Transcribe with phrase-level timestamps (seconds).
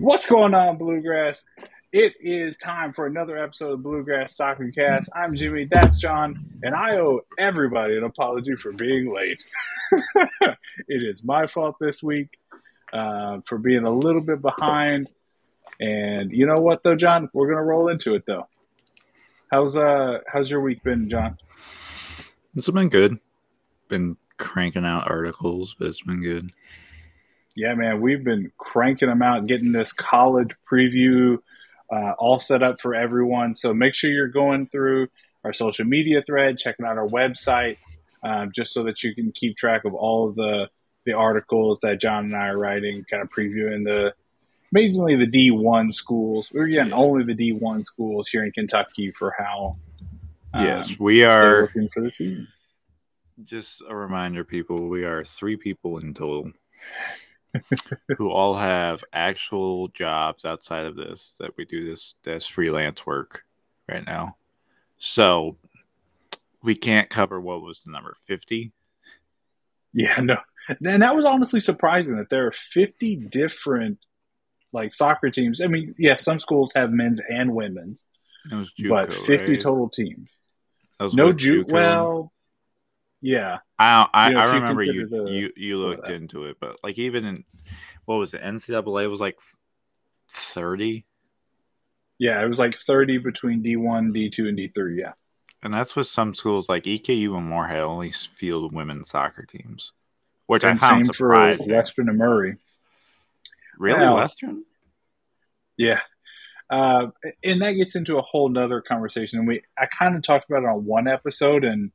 [0.00, 1.44] What's going on, Bluegrass?
[1.92, 5.10] It is time for another episode of Bluegrass Soccer Cast.
[5.14, 9.44] I'm Jimmie, that's Jon, and I owe everybody an apology for being late.
[10.88, 12.38] it is my fault this week
[12.94, 15.10] uh, for being a little bit behind.
[15.80, 17.28] And you know what, though, Jon?
[17.34, 18.48] We're gonna roll into it, though.
[19.50, 21.36] How's uh how's your week been, Jon?
[22.56, 23.18] It's been good.
[23.88, 26.52] Been cranking out articles, but it's been good.
[27.60, 31.36] Yeah, man, we've been cranking them out, getting this college preview
[31.92, 33.54] uh, all set up for everyone.
[33.54, 35.08] So make sure you're going through
[35.44, 37.76] our social media thread, checking out our website,
[38.24, 40.68] um, just so that you can keep track of all of the
[41.04, 44.14] the articles that Jon and I are writing, kind of previewing the
[44.72, 46.50] mainly the D1 schools.
[46.54, 49.76] We're getting only the D1 schools here in Kentucky for how.
[50.54, 52.48] Um, yes, we are looking for the season.
[53.44, 56.52] Just a reminder, people, we are three people in total
[58.18, 63.44] who all have actual jobs outside of this that we do this this freelance work
[63.88, 64.36] right now.
[64.98, 65.56] So
[66.62, 68.72] we can't cover what was the number 50
[69.92, 70.36] yeah no.
[70.68, 73.98] And that was honestly surprising that there are 50 different
[74.72, 75.60] like soccer teams.
[75.60, 78.04] I mean yeah some schools have men's and women's
[78.48, 79.60] JUCO, but 50 right?
[79.60, 80.28] total teams.
[81.00, 82.32] No juke well
[83.22, 86.76] yeah, I I, you know, I remember you, the, you you looked into it, but
[86.82, 87.44] like even in
[88.06, 88.42] what was it?
[88.42, 89.38] NCAA was like
[90.30, 91.04] thirty.
[92.18, 95.00] Yeah, it was like thirty between D one, D two, and D three.
[95.00, 95.12] Yeah,
[95.62, 99.92] and that's what some schools like EKU and Morehead only field women's soccer teams,
[100.46, 101.66] which and I found surprising.
[101.66, 102.56] For Western and Murray.
[103.78, 104.64] Really, Western?
[105.76, 106.00] Yeah,
[106.70, 107.08] uh,
[107.42, 109.40] and that gets into a whole nother conversation.
[109.40, 111.90] And we I kind of talked about it on one episode, and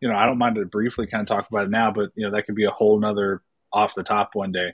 [0.00, 2.24] you know, I don't mind to briefly kind of talk about it now, but you
[2.24, 3.42] know, that could be a whole nother
[3.72, 4.72] off the top one day.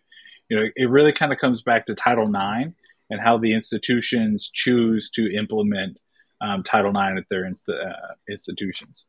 [0.49, 2.73] You know, it really kind of comes back to Title IX
[3.09, 5.99] and how the institutions choose to implement
[6.41, 9.05] um, Title IX at their inst- uh, institutions.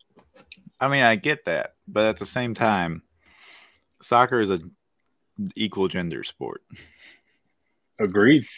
[0.79, 3.03] I mean, I get that, but at the same time,
[4.01, 4.59] soccer is a
[5.55, 6.61] equal gender sport.
[7.99, 8.45] Agreed.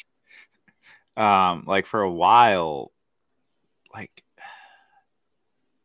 [1.16, 2.92] Um, like for a while,
[3.94, 4.23] like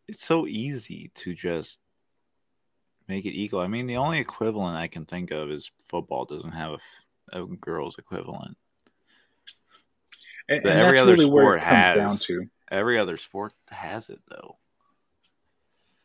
[0.09, 1.79] it's so easy to just
[3.07, 3.61] make it equal.
[3.61, 6.81] I mean, the only equivalent I can think of is football doesn't have
[7.33, 8.57] a, a girls equivalent.
[10.49, 12.47] And, and every other really sport has down to.
[12.71, 14.57] Every other sport has it though.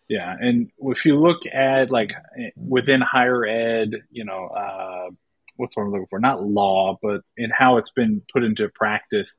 [0.09, 2.13] Yeah, and if you look at like
[2.55, 5.09] within higher ed, you know, uh,
[5.55, 6.19] what's what I'm looking for?
[6.19, 9.37] Not law, but in how it's been put into practice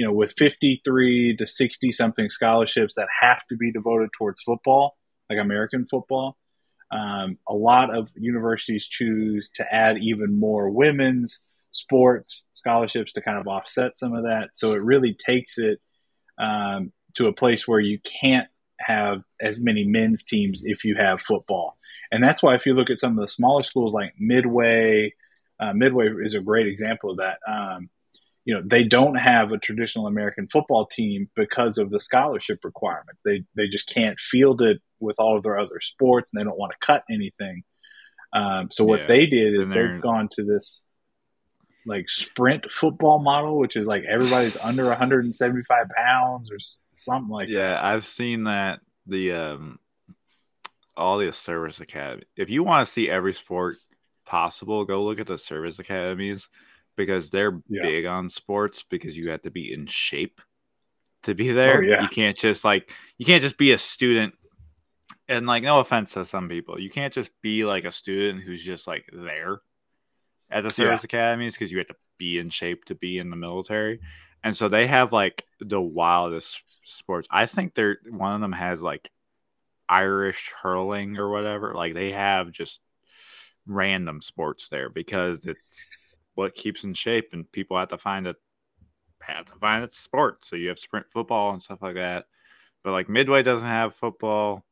[0.00, 4.96] you know, with 53 to 60 something scholarships that have to be devoted towards football,
[5.28, 6.38] like American football,
[6.90, 13.36] um, a lot of universities choose to add even more women's sports scholarships to kind
[13.36, 14.48] of offset some of that.
[14.54, 15.82] So it really takes it
[16.38, 21.20] um, to a place where you can't have as many men's teams if you have
[21.20, 21.76] football.
[22.10, 25.12] And that's why if you look at some of the smaller schools like Midway,
[25.60, 27.36] uh, Midway is a great example of that.
[27.46, 27.90] Um,
[28.44, 33.20] you know they don't have a traditional American football team because of the scholarship requirements.
[33.24, 36.58] They they just can't field it with all of their other sports, and they don't
[36.58, 37.62] want to cut anything.
[38.32, 39.06] Um, so what yeah.
[39.08, 40.84] they did is they've gone to this
[41.86, 46.58] like sprint football model, which is like everybody's under 175 pounds or
[46.94, 47.84] something like yeah, that.
[47.84, 49.78] I've seen that the um
[50.96, 52.24] all the service academy.
[52.36, 53.74] If you want to see every sport
[54.26, 56.46] possible, go look at the service academies
[56.96, 57.82] because they're yeah.
[57.82, 60.40] big on sports because you have to be in shape
[61.22, 61.78] to be oh, there.
[61.78, 62.02] Oh, yeah.
[62.02, 64.34] You can't just like you can't just be a student
[65.28, 68.62] and like no offense to some people, you can't just be like a student who's
[68.62, 69.60] just like there
[70.50, 71.06] at the service yeah.
[71.06, 74.00] academies because you have to be in shape to be in the military.
[74.42, 77.28] And so they have like the wildest sports.
[77.30, 79.08] I think they're one of them has like
[79.88, 81.74] Irish hurling or whatever.
[81.74, 82.80] Like they have just
[83.66, 85.60] random sports there because it's
[86.40, 88.36] what keeps in shape, and people have to find it
[89.20, 90.44] have to find its sport.
[90.44, 92.24] So you have sprint football and stuff like that.
[92.82, 94.64] But like Midway doesn't have football,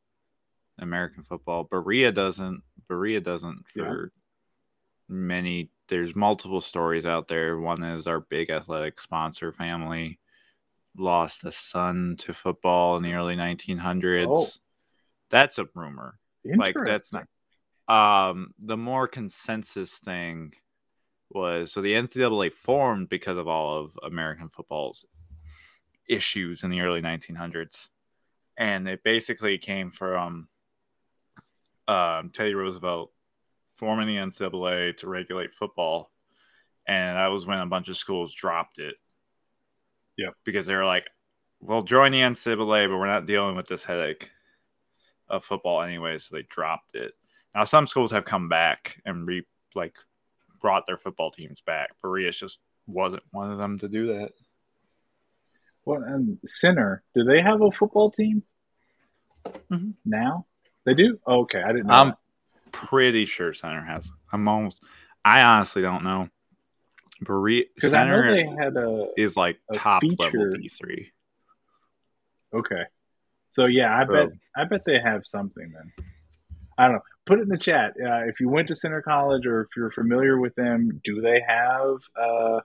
[0.79, 1.63] American football.
[1.63, 2.63] Berea doesn't.
[2.87, 5.15] Berea doesn't for yeah.
[5.15, 5.69] many.
[5.87, 7.59] There's multiple stories out there.
[7.59, 10.19] One is our big athletic sponsor family
[10.97, 14.25] lost a son to football in the early 1900s.
[14.27, 14.47] Oh.
[15.29, 16.17] That's a rumor.
[16.43, 17.27] Like that's not.
[17.87, 20.53] Um, the more consensus thing
[21.29, 25.05] was so the NCAA formed because of all of American football's
[26.07, 27.89] issues in the early 1900s,
[28.57, 30.47] and it basically came from
[31.87, 33.11] um, Teddy Roosevelt
[33.75, 36.11] forming the NCAA to regulate football,
[36.87, 38.95] and that was when a bunch of schools dropped it.
[40.17, 40.33] Yep.
[40.43, 41.09] Because they were like,
[41.61, 44.29] "Well, join the NCAA, but we're not dealing with this headache
[45.29, 47.13] of football anyway," so they dropped it.
[47.55, 49.97] Now some schools have come back and re like
[50.59, 51.89] brought their football teams back.
[52.01, 54.31] Berea just wasn't one of them to do that.
[55.85, 58.43] Well, and Centre, do they have a football team
[59.45, 59.91] mm-hmm.
[60.05, 60.45] now?
[60.85, 61.19] They do.
[61.25, 61.93] Oh, okay, I didn't know.
[61.93, 62.17] I'm that.
[62.71, 64.11] pretty sure Centre has.
[64.31, 64.81] I'm almost.
[65.23, 66.29] I honestly don't know.
[67.21, 70.15] Berea because I know they had a is like a top feature.
[70.17, 71.11] level B three.
[72.53, 72.83] Okay,
[73.51, 76.05] so yeah, I So- bet I bet they have something then.
[76.77, 77.01] I don't know.
[77.29, 79.91] Put it in the chat uh, if you went to Centre College or if you're
[79.91, 80.99] familiar with them.
[81.03, 82.59] Do they have uh,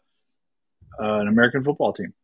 [0.99, 2.15] an American football team?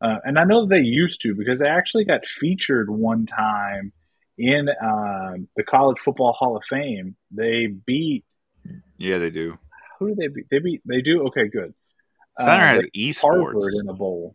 [0.00, 3.92] Uh, and I know they used to because they actually got featured one time
[4.38, 7.14] in um the College Football Hall of Fame.
[7.30, 8.24] They beat
[8.96, 9.58] Yeah, they do.
[9.98, 10.46] who do they beat?
[10.50, 10.80] They beat.
[10.86, 11.26] They do.
[11.26, 11.74] Okay, good.
[12.38, 14.34] Centre Uh, has they Harvard in a bowl.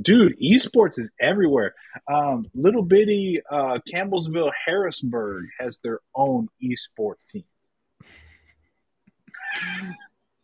[0.00, 1.74] Dude, esports is everywhere.
[2.08, 7.44] Um, little bitty uh, Campbellsville Harrodsburg has their own esports team.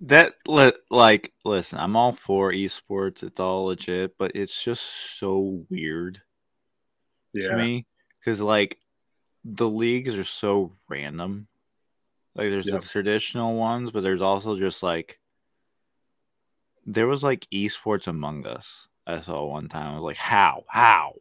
[0.03, 3.23] That li- like listen, I'm all for esports.
[3.23, 6.23] It's all legit, but it's just so weird
[7.35, 7.87] to me
[8.19, 8.79] because like
[9.45, 11.49] the leagues are so random.
[12.35, 12.81] Like there's Yep.
[12.81, 15.19] the traditional ones, but there's also just like
[16.87, 18.89] there was like esports Among Us.
[19.11, 19.93] I saw one time.
[19.93, 21.15] I was like, how, how?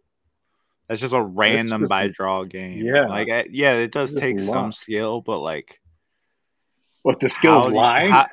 [0.88, 2.84] That's just a random just- by draw game.
[2.86, 3.08] yeah.
[3.08, 5.80] like I, yeah, it does Just take some skill, but like
[7.04, 8.12] What the skill of lying?
[8.12, 8.28] how-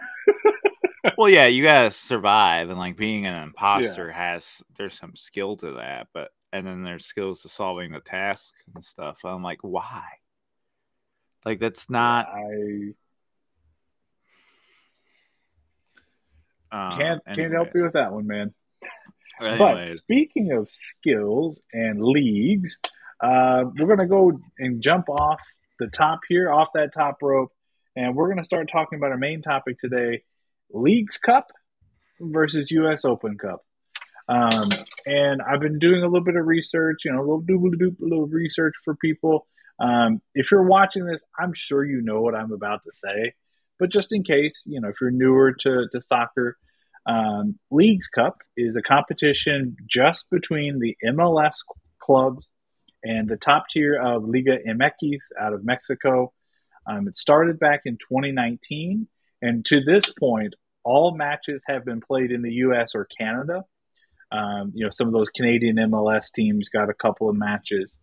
[1.19, 5.73] well, yeah, you gotta survive, and like being an imposter has there's some skill to
[5.75, 9.19] that, but and then there's skills to solving the task and stuff.
[9.25, 10.03] I'm like, why?
[11.45, 12.29] Like that's not.
[12.29, 12.93] I
[16.73, 18.53] Um, can't can't help you with that one, man.
[19.39, 22.79] But speaking of skills and leagues,
[23.23, 25.41] uh, we're going to go and jump off
[25.79, 27.53] the top here, off that top rope,
[27.95, 30.23] and we're going to start talking about our main topic today
[30.71, 31.49] Leagues Cup
[32.21, 33.05] versus U.S.
[33.05, 33.65] Open Cup.
[34.29, 34.71] Um,
[35.05, 38.01] and I've been doing a little bit of research, you know, a little doobly doop,
[38.01, 39.47] a little research for people.
[39.79, 43.35] Um, if you're watching this, I'm sure you know what I'm about to say,
[43.79, 46.57] but just in case, you know, if you're newer to, to soccer,
[47.07, 51.59] um, Leagues Cup is a competition just between the MLS
[52.01, 52.49] clubs
[53.05, 56.33] and the top tier of Liga MX out of Mexico.
[56.87, 59.07] Um, it started back in 2019,
[59.41, 62.93] and to this point, all matches have been played in the U.S.
[62.95, 63.65] or Canada.
[64.33, 67.97] Um, you know, some of those Canadian MLS teams got a couple of matches,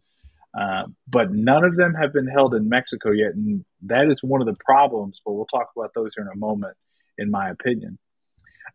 [0.58, 4.42] uh, but none of them have been held in Mexico yet, and that is one
[4.42, 5.20] of the problems.
[5.26, 6.78] But we'll talk about those here in a moment,
[7.18, 7.98] in my opinion.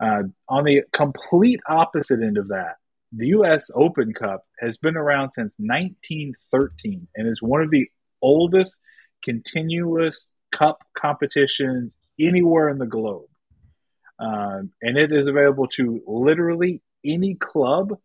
[0.00, 2.76] Uh, on the complete opposite end of that,
[3.12, 3.70] the U.S.
[3.74, 7.88] Open Cup has been around since 1913 and is one of the
[8.20, 8.78] oldest
[9.24, 13.26] continuous cup competitions anywhere in the globe.
[14.18, 17.98] Um, and it is available to literally any club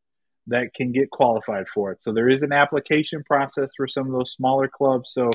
[0.48, 2.04] that can get qualified for it.
[2.04, 5.14] So there is an application process for some of those smaller clubs.
[5.14, 5.32] So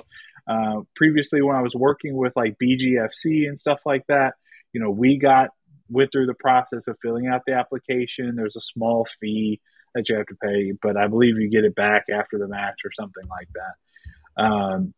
[0.46, 4.34] uh, previously, when I was working with like BGFC and stuff like that,
[4.72, 5.50] you know, we got
[5.88, 8.36] went through the process of filling out the application.
[8.36, 9.60] There's a small fee
[9.94, 12.80] that you have to pay, but I believe you get it back after the match
[12.84, 14.42] or something like that.
[14.42, 14.94] Um,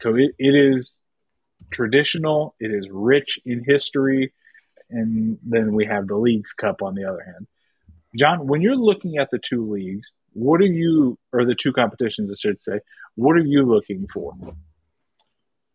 [0.00, 0.98] so it, it is
[1.70, 2.54] traditional.
[2.60, 4.32] It is rich in history,
[4.90, 7.46] and then we have the Leagues Cup on the other hand.
[8.16, 12.30] Jon, when you're looking at the two leagues, what are you, or the two competitions,
[12.30, 12.80] I should say,
[13.14, 14.34] what are you looking for?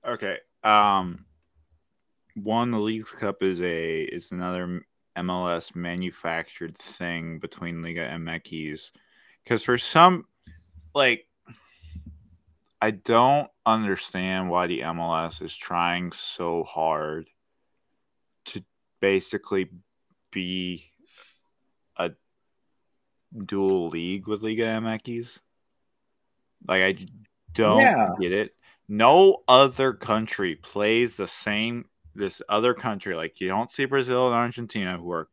[0.08, 0.38] okay.
[0.64, 1.26] Um,
[2.36, 4.82] one the Leagues Cup is a is another
[5.18, 8.92] MLS manufactured thing between Liga and MX
[9.44, 10.26] because for some
[10.96, 11.28] like
[12.82, 17.30] I don't understand why the MLS is trying so hard
[18.46, 18.64] to
[19.02, 19.70] basically
[20.32, 20.86] be
[21.98, 22.12] a
[23.46, 25.40] dual league with Liga MX.
[26.68, 27.06] Like I
[27.54, 28.10] don't Yeah.
[28.20, 28.56] get it.
[28.88, 33.16] No other country plays the same this other country.
[33.16, 35.28] Like you don't see Brazil and Argentina who are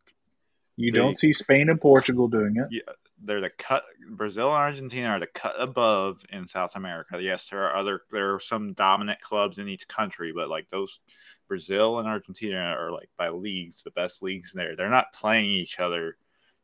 [0.77, 2.89] You They- don't see Spain and Portugal doing it.
[3.21, 7.21] they're the cut Brazil and Argentina are the cut above in South America.
[7.21, 11.01] Yes, there are other there are some dominant clubs in each country, but like those
[11.49, 14.77] Brazil and Argentina are like by leagues, the best leagues there.
[14.77, 16.17] They're not playing each other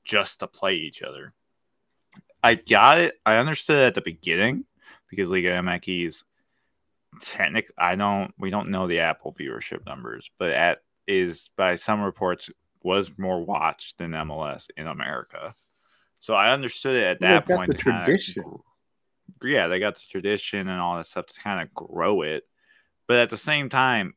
[0.05, 1.33] just to play each other.
[2.43, 3.19] I got it.
[3.27, 4.65] I understood at the beginning
[5.11, 6.23] because Liga MX
[7.21, 12.01] technic I don't we don't know the Apple viewership numbers, but at is by some
[12.01, 12.51] reports
[12.83, 15.55] was more watched than MLS in America.
[16.21, 17.73] So I understood it at that point.
[17.73, 18.43] The tradition.
[18.43, 18.61] Kind of,
[19.43, 22.45] yeah, they got the tradition and all that stuff to kind of grow it.
[23.07, 24.15] But at the same time,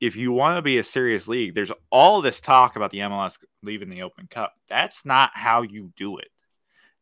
[0.00, 3.36] if you want to be a serious league, there's all this talk about the MLS
[3.62, 4.54] leaving the Open Cup.
[4.68, 6.28] That's not how you do it.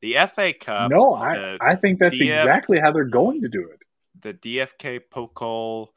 [0.00, 0.90] The FA Cup.
[0.90, 3.80] No, I, I think that's DF, exactly how they're going to do it.
[4.20, 5.88] The DFB Pokal,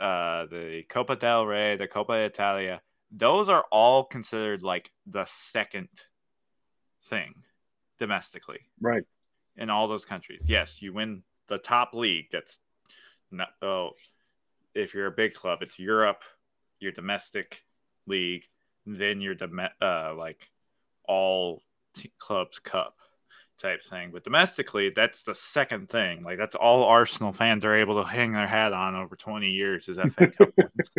[0.00, 2.80] uh, the Copa del Rey, the Coppa Italia,
[3.10, 5.88] those are all considered like the second
[7.08, 7.34] thing
[7.98, 8.60] domestically.
[8.80, 9.04] Right.
[9.56, 10.42] In all those countries.
[10.46, 12.26] Yes, you win the top league.
[12.30, 12.58] That's
[13.30, 13.90] not, oh,
[14.74, 16.22] if you're a big club, it's Europe,
[16.78, 17.64] your domestic
[18.06, 18.44] league,
[18.84, 20.50] then your dom- uh, like
[21.08, 21.62] all
[21.94, 22.98] t- clubs cup
[23.58, 24.10] type thing.
[24.12, 26.22] But domestically, that's the second thing.
[26.22, 29.88] Like that's all Arsenal fans are able to hang their hat on over 20 years
[29.88, 30.90] is FA Cup wins.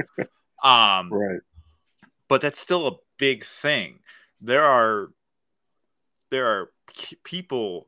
[0.64, 1.40] Um, right.
[2.28, 4.00] But that's still a big thing.
[4.42, 5.10] There are
[6.30, 6.72] there are
[7.24, 7.88] people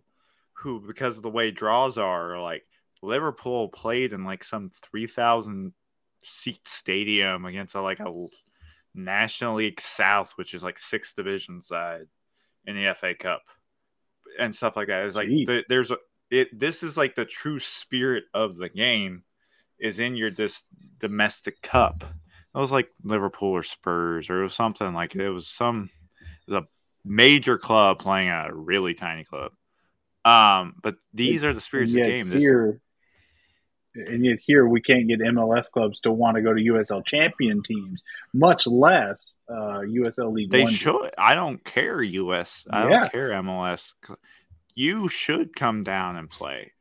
[0.54, 2.66] who, because of the way draws are, are like
[3.02, 5.74] Liverpool played in like some 3,000
[6.24, 8.28] seat stadium against a, like a
[8.94, 12.08] National League South, which is like sixth division side
[12.66, 13.42] in the FA Cup
[14.38, 15.06] and stuff like that.
[15.06, 15.98] It's like the, there's a
[16.30, 16.58] it.
[16.58, 19.24] This is like the true spirit of the game
[19.80, 20.66] is in your this
[21.00, 22.04] domestic cup.
[22.04, 25.90] It was like Liverpool or Spurs or it was something like it was some
[26.48, 26.68] it was a
[27.08, 29.52] major club playing a really tiny club.
[30.26, 32.32] Um, but these are the spirits of the game.
[32.32, 32.82] Here,
[34.08, 37.64] and yet here we can't get MLS clubs to want to go to USL champion
[37.64, 38.02] teams,
[38.34, 40.52] much less uh, USL League.
[40.52, 40.66] One.
[40.66, 41.12] They should.
[41.18, 42.66] I don't care US.
[42.70, 42.90] I yeah.
[42.90, 43.94] don't care MLS.
[44.76, 46.72] You should come down and play.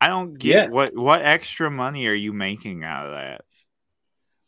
[0.00, 0.72] I don't get yes.
[0.72, 3.44] what what extra money are you making out of that?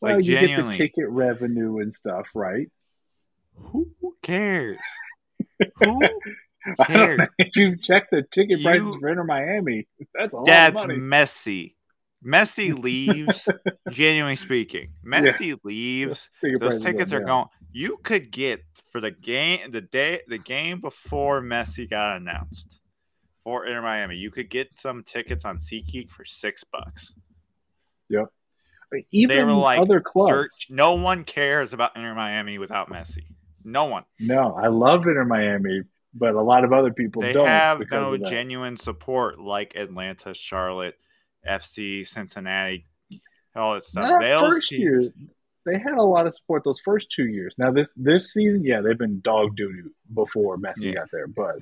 [0.00, 0.72] Well, like, you genuinely.
[0.72, 2.68] get the ticket revenue and stuff, right?
[3.54, 3.88] Who
[4.22, 4.78] cares?
[5.76, 6.00] Who
[6.86, 7.20] cares?
[7.38, 10.88] if you check the ticket you, prices for Inter Miami, that's a lot that's of
[10.88, 10.98] money.
[10.98, 11.76] messy.
[12.24, 13.48] Messi leaves.
[13.90, 15.54] genuinely speaking, Messi yeah.
[15.64, 16.30] leaves.
[16.60, 17.46] Those tickets are going.
[17.72, 22.80] You could get for the game the day the game before Messi got announced
[23.42, 24.16] for Inter Miami.
[24.16, 27.12] You could get some tickets on SeatGeek for six bucks.
[28.08, 28.26] Yep.
[29.10, 30.30] Even they were like other clubs.
[30.30, 33.24] Dirt, no one cares about Inter Miami without Messi.
[33.64, 34.04] No one.
[34.20, 35.82] No, I love Inter Miami,
[36.14, 37.44] but a lot of other people they don't.
[37.44, 40.94] They have no genuine support like Atlanta, Charlotte,
[41.48, 42.86] FC, Cincinnati,
[43.54, 44.20] all that stuff.
[44.20, 45.12] first teams, year,
[45.64, 47.54] they had a lot of support those first two years.
[47.58, 50.94] Now this this season, yeah, they've been dog doo before Messi yeah.
[50.94, 51.58] got there, but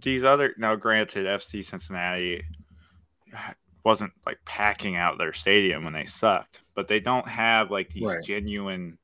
[0.00, 2.44] these other now, granted, FC Cincinnati
[3.84, 8.04] wasn't like packing out their stadium when they sucked, but they don't have like these
[8.04, 8.22] right.
[8.22, 8.98] genuine.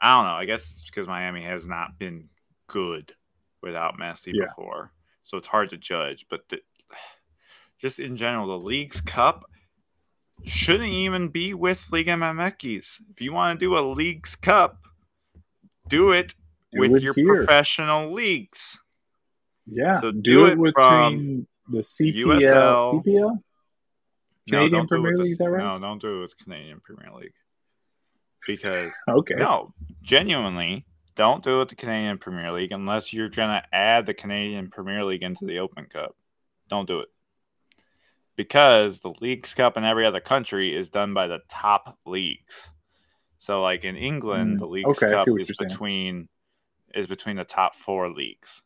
[0.00, 0.36] I don't know.
[0.36, 2.28] I guess because Miami has not been
[2.66, 3.12] good
[3.62, 4.46] without Messi yeah.
[4.46, 4.92] before,
[5.24, 6.26] so it's hard to judge.
[6.28, 6.58] But the,
[7.78, 9.44] just in general, the League's Cup
[10.44, 13.00] shouldn't even be with Liga MX.
[13.10, 14.78] If you want to do a League's Cup,
[15.88, 16.34] do it
[16.72, 17.36] do with it your here.
[17.36, 18.78] professional leagues.
[19.66, 23.38] Yeah, so do, do it, it from the CPL, USL, CPL,
[24.48, 25.32] Canadian no, Premier League.
[25.32, 25.62] Is that right?
[25.62, 27.32] No, don't do it with Canadian Premier League
[28.46, 33.62] because okay, no, genuinely, don't do it with the Canadian Premier League unless you're gonna
[33.72, 36.14] add the Canadian Premier League into the Open Cup.
[36.68, 37.08] Don't do it
[38.36, 42.68] because the Leagues Cup in every other country is done by the top leagues.
[43.38, 46.28] So, like in England, mm, the Leagues okay, Cup is between
[46.94, 47.02] saying.
[47.02, 48.62] is between the top four leagues.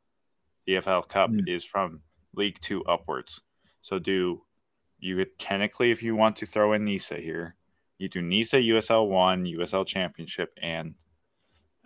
[0.67, 1.49] The EFL Cup mm.
[1.49, 2.01] is from
[2.35, 3.41] League Two upwards.
[3.83, 4.43] So, do
[4.99, 7.57] you could technically, if you want to throw in NISA here,
[7.99, 10.95] you do NISA, USL One, USL Championship, and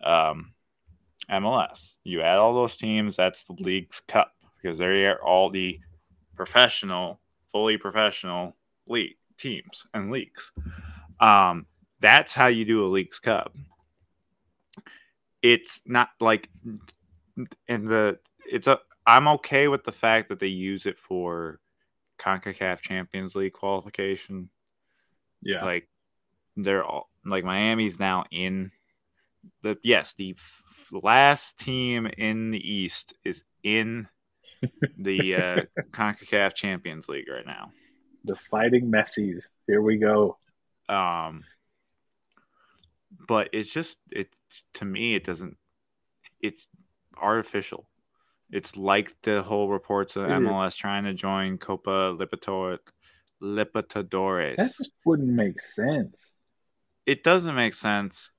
[0.05, 0.53] um,
[1.31, 1.95] MLS.
[2.05, 5.79] You add all those teams, that's the Leagues Cup because they are all the
[6.37, 7.21] professional
[7.54, 8.56] fully professional
[8.88, 10.50] league teams and leagues.
[11.20, 11.66] Um,
[12.00, 13.54] that's how you do a leagues cup.
[15.40, 16.50] It's not like
[17.68, 21.61] in the it's a I'm okay with the fact that they use it for
[22.18, 24.49] CONCACAF Champions League qualification.
[25.40, 25.64] Yeah.
[25.64, 25.88] Like
[26.56, 28.73] they're all like Miami's now in
[29.62, 34.08] the yes, the f- last team in the East is in
[34.99, 35.61] the uh,
[35.92, 37.73] CONCACAF Champions League right now.
[38.25, 39.44] The Fighting Messies.
[39.66, 40.38] Here we go.
[40.88, 41.44] Um,
[43.26, 44.28] but it's just it
[44.75, 45.56] to me it doesn't.
[46.40, 46.66] It's
[47.21, 47.87] artificial.
[48.50, 52.78] It's like the whole reports of MLS trying to join Copa Libertadores.
[53.42, 54.56] Libertadores.
[54.56, 56.30] That just wouldn't make sense.
[57.06, 58.30] It doesn't make sense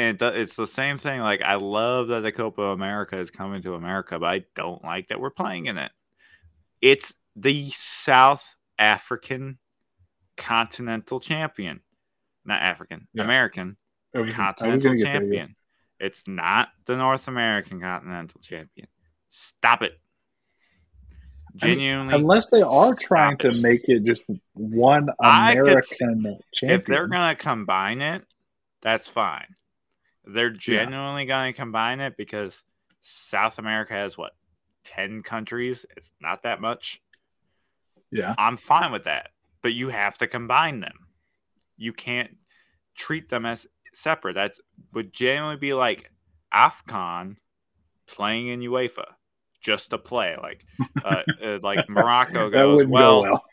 [0.00, 1.20] and it's the same thing.
[1.20, 5.08] Like I love that the Copa America is coming to America, but I don't like
[5.08, 5.92] that we're playing in it.
[6.80, 9.58] It's the South African
[10.38, 11.80] continental champion,
[12.46, 13.24] not African, yeah.
[13.24, 13.76] American
[14.14, 15.54] oh, oh, continental champion.
[15.98, 18.88] There, it's not the North American continental champion.
[19.28, 19.92] Stop it.
[21.56, 24.22] Genuinely, I mean, unless they are trying to make it just
[24.54, 26.80] one American champion.
[26.80, 28.22] If they're gonna combine it,
[28.80, 29.56] that's fine.
[30.32, 31.28] They're genuinely yeah.
[31.28, 32.62] going to combine it because
[33.00, 34.32] South America has what
[34.84, 35.86] ten countries.
[35.96, 37.00] It's not that much.
[38.10, 39.30] Yeah, I'm fine with that,
[39.62, 41.06] but you have to combine them.
[41.76, 42.36] You can't
[42.94, 44.34] treat them as separate.
[44.34, 44.56] That
[44.92, 46.10] would genuinely be like
[46.52, 47.36] Afcon
[48.06, 49.06] playing in UEFA
[49.60, 50.36] just to play.
[50.40, 50.64] Like,
[51.04, 53.44] uh, uh, like Morocco goes well, go well.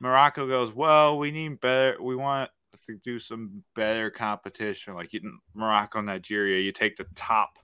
[0.00, 1.18] Morocco goes well.
[1.18, 2.02] We need better.
[2.02, 2.50] We want
[2.92, 4.94] to do some better competition.
[4.94, 7.58] Like in Morocco, Nigeria, you take the top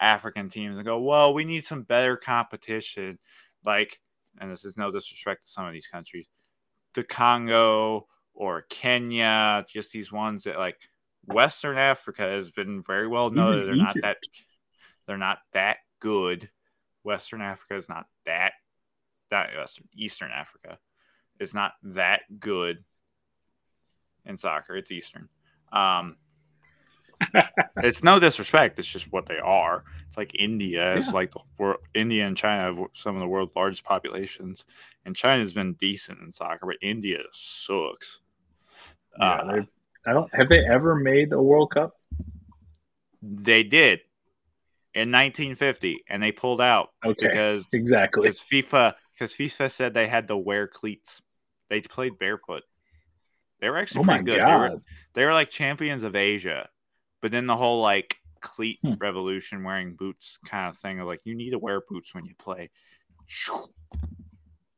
[0.00, 3.18] African teams and go, well, we need some better competition.
[3.64, 4.00] Like,
[4.40, 6.28] and this is no disrespect to some of these countries,
[6.94, 10.78] the Congo or Kenya, just these ones that like
[11.24, 13.66] Western Africa has been very well noted.
[13.66, 14.18] They're not that
[15.06, 16.50] they're not that good.
[17.02, 18.52] Western Africa is not that
[19.30, 20.78] that Western Eastern Africa
[21.40, 22.84] is not that good
[24.26, 24.76] in soccer.
[24.76, 25.28] It's Eastern.
[25.72, 26.16] Um,
[27.78, 28.78] it's no disrespect.
[28.78, 29.84] It's just what they are.
[30.08, 30.96] It's like India.
[30.96, 31.80] It's like the world.
[31.94, 34.64] India and China have some of the world's largest populations,
[35.04, 38.20] and China's been decent in soccer, but India sucks.
[39.18, 39.62] Yeah, uh,
[40.06, 40.34] I don't.
[40.34, 41.94] Have they ever made a World Cup?
[43.22, 44.00] They did
[44.94, 46.90] in 1950, and they pulled out.
[47.04, 51.22] Okay, because exactly because FIFA because FIFA said they had to wear cleats.
[51.68, 52.62] They played barefoot.
[53.60, 54.38] They were actually oh pretty good.
[54.38, 54.82] They were,
[55.14, 56.68] they were, like champions of Asia,
[57.22, 58.94] but then the whole like cleat hmm.
[58.98, 62.34] revolution, wearing boots kind of thing of like you need to wear boots when you
[62.38, 62.70] play.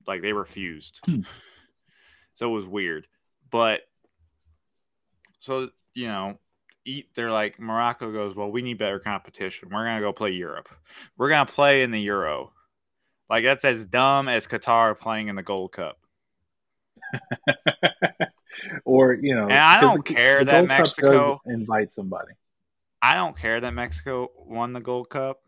[0.06, 1.00] Like they refused.
[1.04, 1.22] Hmm.
[2.34, 3.06] So it was weird,
[3.50, 3.80] but
[5.40, 6.38] so you know,
[6.84, 7.08] eat.
[7.14, 8.36] They're like Morocco goes.
[8.36, 9.70] Well, we need better competition.
[9.70, 10.68] We're gonna go play Europe.
[11.16, 12.52] We're gonna play in the Euro.
[13.28, 15.98] Like that's as dumb as Qatar playing in the Gold Cup.
[18.84, 22.32] or you know, and I don't care the that Mexico invite somebody.
[23.00, 25.40] I don't care that Mexico won the Gold Cup.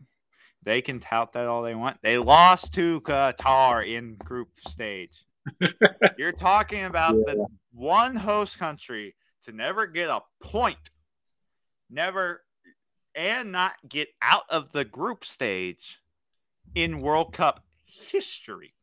[0.63, 1.97] They can tout that all they want.
[2.01, 5.23] They lost to Qatar in group stage.
[6.17, 7.33] You're talking about yeah.
[7.33, 10.77] the one host country to never get a point,
[11.89, 12.43] never,
[13.15, 15.99] and not get out of the group stage
[16.75, 18.73] in World Cup history.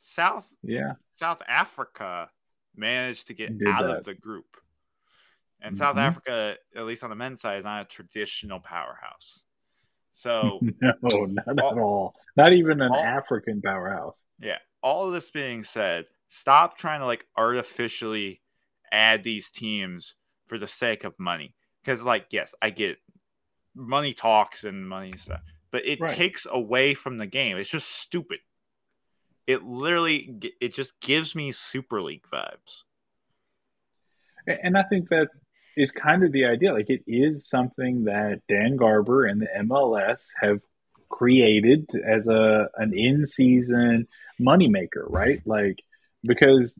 [0.00, 2.28] South, yeah, South Africa
[2.76, 3.98] managed to get out that.
[3.98, 4.56] of the group.
[5.60, 5.82] And mm-hmm.
[5.82, 9.42] South Africa, at least on the men's side, is not a traditional powerhouse.
[10.12, 10.92] So no,
[11.26, 12.14] not all, at all.
[12.36, 14.20] Not even an all, African powerhouse.
[14.40, 14.58] Yeah.
[14.82, 18.40] All of this being said, stop trying to like artificially
[18.92, 20.14] add these teams
[20.46, 21.54] for the sake of money.
[21.84, 22.98] Because, like, yes, I get it.
[23.74, 26.14] money talks and money stuff, but it right.
[26.16, 27.56] takes away from the game.
[27.56, 28.40] It's just stupid
[29.48, 32.84] it literally it just gives me super league vibes.
[34.46, 35.28] And i think that
[35.76, 40.20] is kind of the idea like it is something that Don Garber and the mls
[40.40, 40.60] have
[41.08, 44.06] created as a an in-season
[44.40, 45.40] moneymaker right?
[45.46, 45.82] Like
[46.22, 46.78] because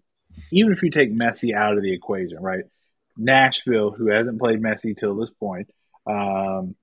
[0.53, 2.65] even if you take messi out of the equation right
[3.17, 5.71] nashville who hasn't played messi till this point
[6.07, 6.75] um,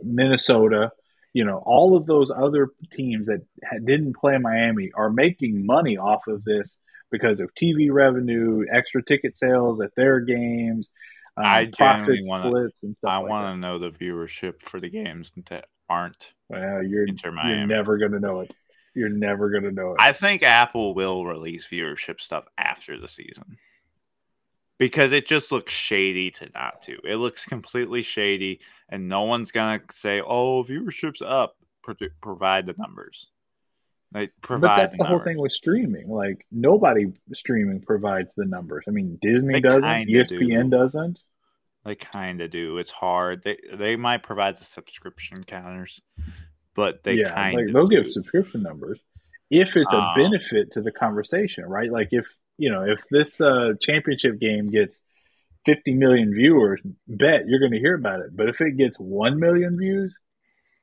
[0.00, 0.90] minnesota
[1.36, 3.42] you know, all of those other teams that
[3.84, 6.78] didn't play Miami are making money off of this
[7.10, 10.88] because of TV revenue, extra ticket sales at their games,
[11.36, 13.10] um, I profit wanna, splits and stuff.
[13.10, 16.32] I like want to know the viewership for the games that aren't.
[16.48, 18.54] Well, you're you're never gonna know it.
[18.94, 19.96] You're never gonna know it.
[19.98, 23.58] I think Apple will release viewership stuff after the season
[24.78, 26.98] because it just looks shady to not to.
[27.04, 32.74] It looks completely shady, and no one's gonna say, "Oh, viewership's up." Pro- provide the
[32.78, 33.28] numbers.
[34.12, 34.68] Like provide.
[34.68, 36.08] But that's the, the whole thing with streaming.
[36.08, 38.84] Like nobody streaming provides the numbers.
[38.88, 39.82] I mean, Disney they doesn't.
[39.84, 40.76] ESPN do.
[40.76, 41.18] doesn't.
[41.84, 42.78] They kind of do.
[42.78, 43.42] It's hard.
[43.44, 46.00] They they might provide the subscription counters,
[46.74, 48.02] but they yeah, kind like they'll do.
[48.02, 48.98] give subscription numbers
[49.50, 51.90] if it's a um, benefit to the conversation, right?
[51.90, 52.26] Like if
[52.58, 55.00] you know, if this uh, championship game gets
[55.66, 58.34] 50 million viewers, bet you're going to hear about it.
[58.34, 60.16] But if it gets 1 million views,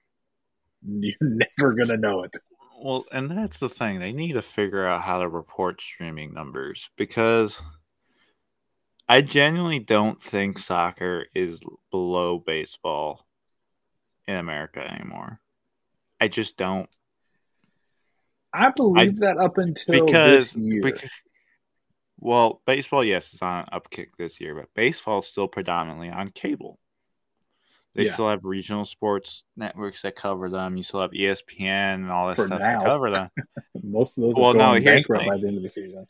[0.86, 2.32] you're never going to know it.
[2.82, 4.00] Well, and that's the thing.
[4.00, 7.62] They need to figure out how to report streaming numbers because
[9.08, 13.26] I genuinely don't think soccer is below baseball
[14.28, 15.40] in America anymore.
[16.20, 16.90] I just don't.
[18.54, 21.10] I believe I, that up until because, because
[22.24, 26.80] well, baseball, yes, it's on upkick this year, but baseball is still predominantly on cable.
[27.96, 28.14] They yeah.
[28.14, 30.78] still have regional sports networks that cover them.
[30.78, 32.80] You still have ESPN and all that For stuff now.
[32.80, 33.30] to cover them.
[33.84, 36.08] Most of those well, no, bankrupt by the end of the season.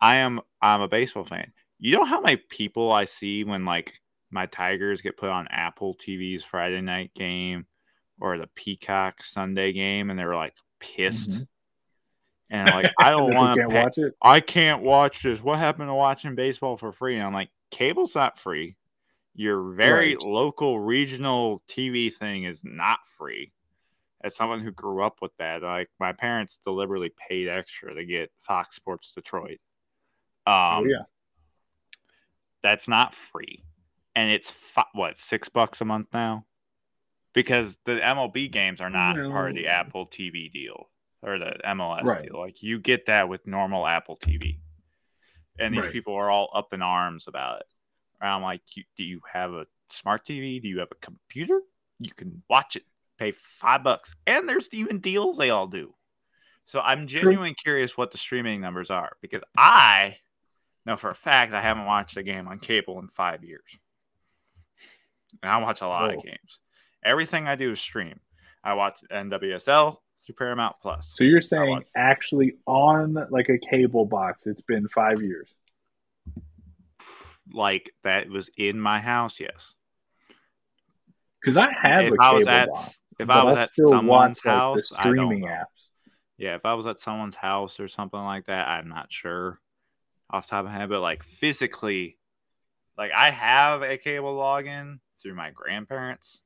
[0.00, 1.52] I am I'm a baseball fan.
[1.80, 3.94] You know how many people I see when like
[4.30, 7.66] my Tigers get put on Apple TV's Friday night game
[8.20, 11.32] or the Peacock Sunday game, and they're like pissed.
[11.32, 11.42] Mm-hmm.
[12.50, 14.14] And like, I don't want to watch it.
[14.22, 15.42] I can't watch this.
[15.42, 17.16] What happened to watching baseball for free?
[17.16, 18.76] And I'm like, cable's not free.
[19.34, 20.24] Your very right.
[20.24, 23.52] local regional TV thing is not free.
[24.24, 28.32] As someone who grew up with that, like my parents deliberately paid extra to get
[28.40, 29.58] Fox Sports Detroit.
[30.46, 31.02] Oh, um, oh, yeah,
[32.62, 33.62] that's not free,
[34.16, 36.46] and it's fi- what six bucks a month now,
[37.34, 40.88] because the MLB games are not part of the Apple TV deal
[41.26, 42.22] or the MLS right.
[42.22, 42.38] deal.
[42.38, 44.58] Like you get that with normal Apple TV,
[45.58, 45.92] and these right.
[45.92, 47.66] people are all up in arms about it.
[48.20, 48.62] I'm like,
[48.96, 50.62] do you have a smart TV?
[50.62, 51.60] Do you have a computer?
[51.98, 52.84] You can watch it.
[53.18, 55.94] Pay five bucks, and there's even deals they all do.
[56.66, 57.62] So I'm genuinely True.
[57.62, 60.16] curious what the streaming numbers are because I
[60.84, 63.78] know for a fact I haven't watched a game on cable in five years.
[65.42, 66.16] And I watch a lot oh.
[66.16, 66.60] of games.
[67.04, 68.20] Everything I do is stream.
[68.64, 71.12] I watch NWSL, through Paramount Plus.
[71.14, 75.48] So you're saying actually on like a cable box, it's been five years.
[77.52, 79.74] Like that was in my house, yes.
[81.40, 84.04] Because I have if a I was at, box, if I was I at someone's
[84.04, 85.64] watch, house, like, streaming apps.
[86.38, 89.60] Yeah, if I was at someone's house or something like that, I'm not sure
[90.28, 92.18] off top of my head, but like physically,
[92.98, 96.42] like I have a cable login through my grandparents.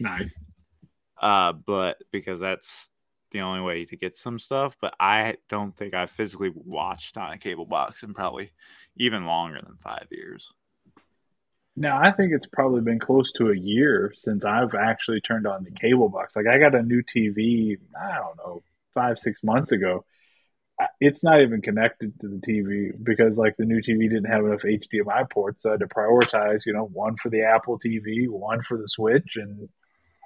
[0.00, 0.34] Nice
[1.20, 2.90] uh, but because that's
[3.32, 4.76] the only way to get some stuff.
[4.80, 8.52] But I don't think I physically watched on a cable box in probably
[8.96, 10.52] even longer than five years.
[11.76, 15.64] Now I think it's probably been close to a year since I've actually turned on
[15.64, 16.34] the cable box.
[16.34, 18.62] Like I got a new TV, I don't know,
[18.94, 20.04] five six months ago.
[21.00, 24.62] It's not even connected to the TV because like the new TV didn't have enough
[24.62, 26.60] HDMI ports, so I had to prioritize.
[26.66, 29.68] You know, one for the Apple TV, one for the Switch, and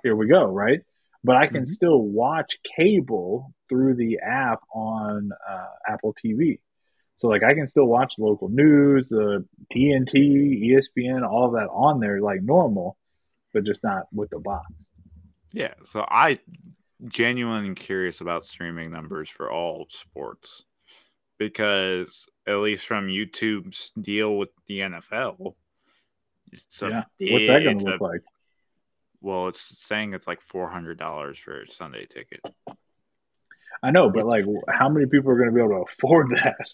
[0.02, 0.80] here we go, right?
[1.22, 1.66] But I can mm-hmm.
[1.66, 6.60] still watch cable through the app on uh, Apple TV.
[7.18, 12.00] So like I can still watch local news, the uh, TNT, ESPN, all that on
[12.00, 12.96] there like normal,
[13.52, 14.72] but just not with the box.
[15.52, 16.38] Yeah, so I
[17.04, 20.64] genuinely curious about streaming numbers for all sports
[21.38, 25.54] because at least from YouTube's deal with the NFL,
[26.52, 27.32] it's a yeah.
[27.32, 28.22] What's that going to look a, like?
[29.20, 32.40] Well, it's saying it's like four hundred dollars for a Sunday ticket.
[33.82, 36.68] I know, but like, how many people are going to be able to afford that?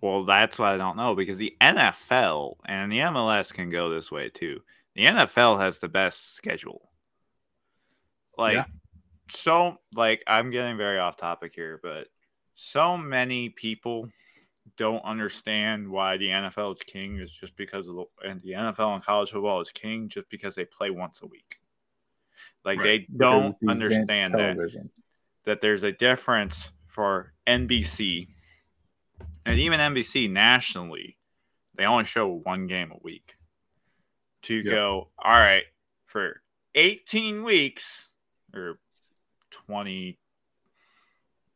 [0.00, 4.10] Well, that's what I don't know because the NFL and the MLS can go this
[4.10, 4.60] way too.
[4.94, 6.90] The NFL has the best schedule.
[8.36, 8.64] Like, yeah.
[9.30, 12.08] so, like, I'm getting very off topic here, but
[12.54, 14.08] so many people
[14.76, 18.94] don't understand why the NFL is king is just because of the, and the NFL
[18.94, 21.60] and college football is king just because they play once a week.
[22.64, 23.06] Like right.
[23.08, 24.56] they don't the understand that
[25.46, 28.28] that there's a difference for NBC
[29.46, 31.16] and even NBC nationally.
[31.76, 33.34] They only show one game a week.
[34.44, 34.64] To yep.
[34.64, 35.64] go, all right,
[36.06, 36.40] for
[36.74, 38.08] 18 weeks
[38.54, 38.78] or
[39.50, 40.18] 20,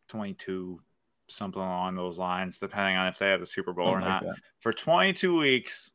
[0.08, 0.80] 22,
[1.28, 4.24] something along those lines, depending on if they have the Super Bowl something or not.
[4.26, 5.90] Like for 22 weeks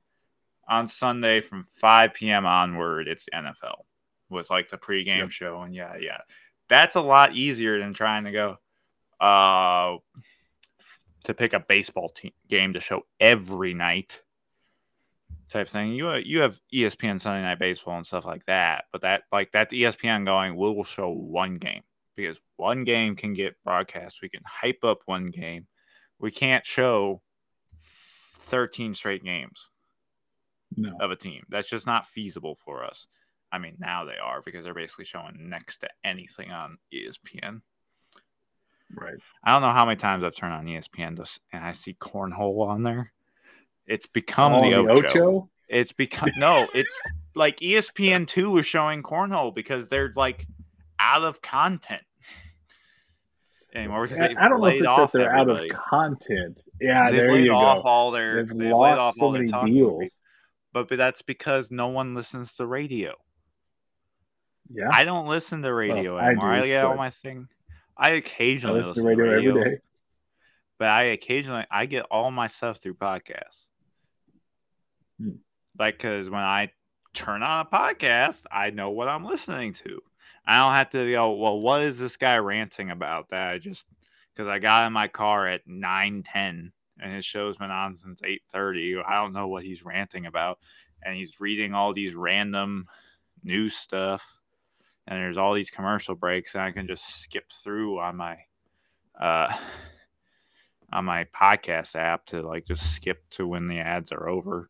[0.67, 2.47] on Sunday from 5 p.m.
[2.47, 3.83] onward, it's NFL
[4.29, 5.31] with like the pregame yep.
[5.31, 6.19] show and yeah, yeah.
[6.69, 8.57] That's a lot easier than trying to go
[9.19, 9.97] uh
[11.25, 14.21] to pick a baseball team game to show every night
[15.49, 15.93] type thing.
[15.93, 19.73] You you have ESPN Sunday Night Baseball and stuff like that, but that like that's
[19.73, 20.55] ESPN going.
[20.55, 21.81] We will show one game
[22.15, 24.19] because one game can get broadcast.
[24.21, 25.67] We can hype up one game.
[26.19, 27.21] We can't show
[27.81, 29.69] thirteen straight games
[30.75, 30.95] no.
[30.99, 31.43] of a team.
[31.49, 33.07] That's just not feasible for us.
[33.51, 37.61] I mean, now they are because they're basically showing next to anything on ESPN.
[38.95, 39.15] Right.
[39.43, 41.19] I don't know how many times I've turned on ESPN
[41.53, 43.11] and I see cornhole on there.
[43.85, 45.01] It's become oh, the, Ocho.
[45.01, 45.49] the Ocho.
[45.67, 46.67] It's become no.
[46.73, 46.99] It's
[47.35, 50.45] like ESPN two is showing cornhole because they're like
[50.99, 52.01] out of content.
[53.75, 55.71] anymore because I don't know if it's that they're everybody.
[55.71, 56.61] out of content.
[56.81, 57.89] Yeah, they've there laid you off go.
[57.89, 60.11] all their they've, they've laid off so all their deals.
[60.73, 63.13] But, but that's because no one listens to radio.
[64.71, 66.51] Yeah, I don't listen to radio well, anymore.
[66.51, 67.47] I, do, I get all my thing.
[67.97, 69.81] I occasionally I listen, listen, to radio, radio every day,
[70.77, 73.65] but I occasionally I get all my stuff through podcasts.
[75.19, 75.37] Hmm.
[75.77, 76.71] Like, because when I
[77.13, 80.01] turn on a podcast, I know what I'm listening to.
[80.45, 83.85] I don't have to go, well, what is this guy ranting about that I just
[84.33, 88.21] because I got in my car at 9 10 and his show's been on since
[88.23, 89.01] 8 30.
[89.05, 90.59] I don't know what he's ranting about.
[91.03, 92.87] And he's reading all these random
[93.43, 94.25] news stuff.
[95.09, 98.37] And there's all these commercial breaks, and I can just skip through on my
[99.19, 99.51] uh
[100.93, 104.69] on my podcast app to like just skip to when the ads are over.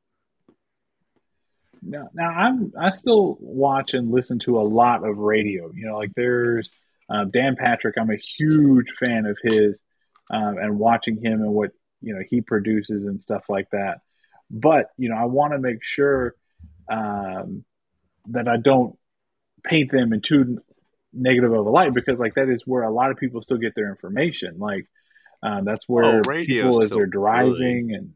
[1.81, 5.71] Now, now I'm I still watch and listen to a lot of radio.
[5.73, 6.71] You know, like there's
[7.09, 7.97] uh, Dan Patrick.
[7.97, 9.81] I'm a huge fan of his,
[10.29, 11.71] um, and watching him and what
[12.01, 13.99] you know he produces and stuff like that.
[14.49, 16.35] But you know, I want to make sure
[16.89, 17.65] um,
[18.27, 18.98] that I don't
[19.63, 20.61] paint them in too
[21.13, 23.75] negative of a light because like that is where a lot of people still get
[23.75, 24.59] their information.
[24.59, 24.87] Like
[25.41, 27.95] uh, that's where oh, people as they're driving good.
[27.95, 28.13] and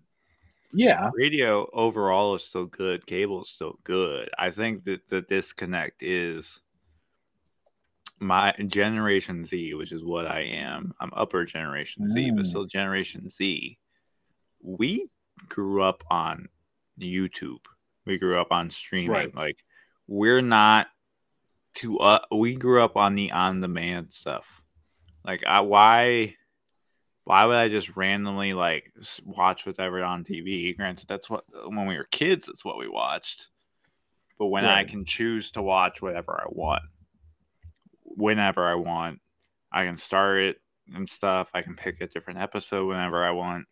[0.73, 3.05] yeah, radio overall is still good.
[3.05, 4.29] Cable is still good.
[4.37, 6.59] I think that the disconnect is
[8.19, 10.93] my generation Z, which is what I am.
[10.99, 12.37] I'm upper generation Z, mm.
[12.37, 13.77] but still generation Z.
[14.61, 15.07] We
[15.47, 16.47] grew up on
[16.99, 17.59] YouTube.
[18.05, 19.11] We grew up on streaming.
[19.11, 19.35] Right.
[19.35, 19.57] Like
[20.07, 20.87] we're not
[21.75, 24.61] to uh we grew up on the on demand stuff.
[25.25, 26.35] Like I why
[27.25, 28.91] why would I just randomly like
[29.23, 30.75] watch whatever on TV?
[30.75, 33.47] Granted, that's what when we were kids, that's what we watched.
[34.37, 34.79] But when right.
[34.79, 36.83] I can choose to watch whatever I want,
[38.03, 39.21] whenever I want,
[39.71, 40.57] I can start it
[40.93, 41.51] and stuff.
[41.53, 43.65] I can pick a different episode whenever I want.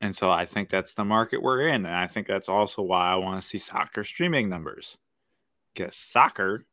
[0.00, 1.86] And so I think that's the market we're in.
[1.86, 4.98] And I think that's also why I want to see soccer streaming numbers.
[5.74, 6.66] Because soccer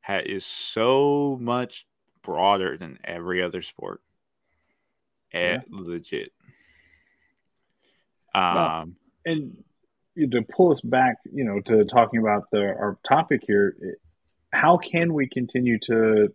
[0.00, 1.86] ha- is so much
[2.22, 4.00] broader than every other sport
[5.32, 5.60] yeah.
[5.70, 6.32] legit.
[8.34, 8.84] Um, well,
[9.26, 9.64] and
[10.32, 13.76] to pull us back, you know, to talking about the our topic here,
[14.52, 16.28] how can we continue to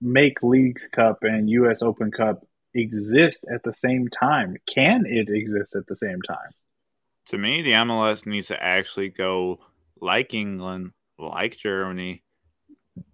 [0.00, 1.82] make Leagues Cup and U.S.
[1.82, 4.56] Open Cup exist at the same time?
[4.72, 6.50] Can it exist at the same time?
[7.26, 9.60] To me, the MLS needs to actually go
[10.00, 12.22] like England, like Germany,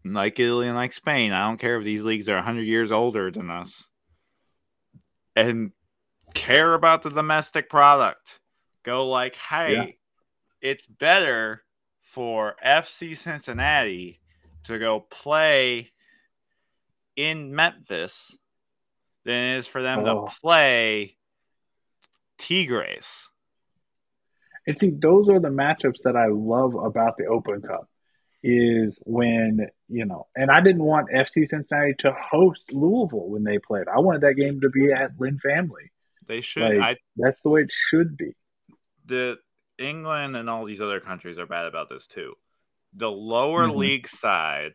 [0.05, 1.33] like Italy, and like Spain.
[1.33, 3.89] I don't care if these leagues are 100 years older than us
[5.37, 5.73] and
[6.35, 8.41] care about the domestic product.
[8.83, 9.87] Go like, hey, yeah.
[10.61, 11.63] it's better
[12.03, 14.21] for FC Cincinnati
[14.65, 15.93] to go play
[17.17, 18.35] in Memphis
[19.25, 20.27] than it is for them oh.
[20.27, 21.17] to play
[22.39, 23.30] Tigres.
[24.71, 27.89] And see, those are the matchups that I love about the Open Cup
[28.41, 33.59] is when you know, and I didn't want FC Cincinnati to host Louisville when they
[33.59, 33.89] played.
[33.89, 35.91] I wanted that game to be at Lynn Family.
[36.29, 36.63] They should.
[36.63, 38.37] Like, I, that's the way it should be.
[39.07, 39.39] The
[39.77, 42.35] England and all these other countries are bad about this too.
[42.95, 43.77] The lower mm-hmm.
[43.77, 44.75] league side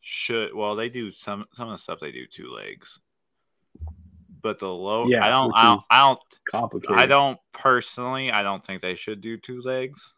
[0.00, 0.54] should.
[0.54, 3.00] Well, they do some some of the stuff they do two legs.
[4.46, 6.96] But the low, yeah, I don't, I don't, I don't, complicated.
[6.96, 10.14] I don't personally, I don't think they should do two legs.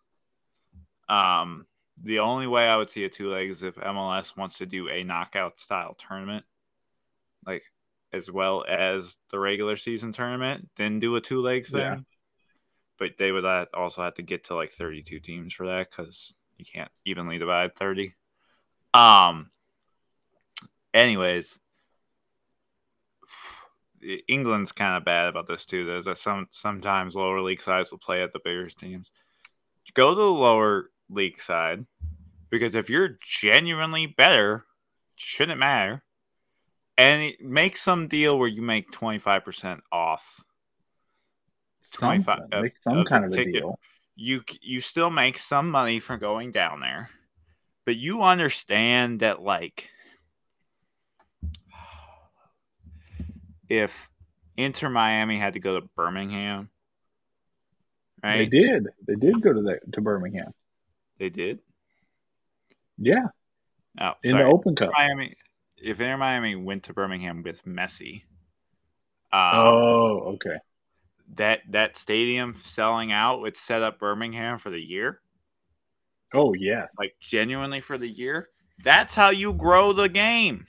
[1.09, 1.65] Um,
[2.03, 5.03] the only way I would see a two legs if MLS wants to do a
[5.03, 6.45] knockout style tournament,
[7.47, 7.63] like
[8.13, 11.81] as well as the regular season tournament, then do a two leg thing.
[11.81, 11.97] Yeah.
[12.99, 16.67] But they would also have to get to like 32 teams for that because you
[16.71, 18.13] can't evenly divide 30.
[18.93, 19.49] Um.
[20.93, 21.59] Anyways,
[24.29, 25.85] England's kind of bad about this too.
[25.85, 29.11] There's that some sometimes lower league sides will play at the bigger teams.
[29.95, 31.87] Go to the lower league side
[32.51, 34.65] because if you're genuinely better,
[35.17, 36.03] shouldn't matter.
[36.97, 40.43] And make some deal where you make 25% off.
[41.93, 43.79] 25 some, uh, make some kind of a deal.
[44.17, 47.11] You you still make some money from going down there.
[47.87, 49.91] But you understand that like
[53.69, 54.09] if
[54.57, 56.71] Inter Miami had to go to Birmingham,
[58.23, 58.39] right?
[58.39, 58.87] They did.
[59.07, 60.53] They did go to the to Birmingham.
[61.19, 61.61] They did.
[62.99, 63.29] Yeah.
[64.01, 64.45] Oh, in sorry.
[64.45, 64.91] the Open Cup.
[64.97, 65.35] Miami,
[65.77, 68.23] if Inter Miami went to Birmingham with Messi.
[69.33, 70.57] Um, oh, okay.
[71.35, 75.21] That that stadium selling out would set up Birmingham for the year.
[76.35, 78.49] Oh yeah, like genuinely for the year.
[78.83, 80.67] That's how you grow the game.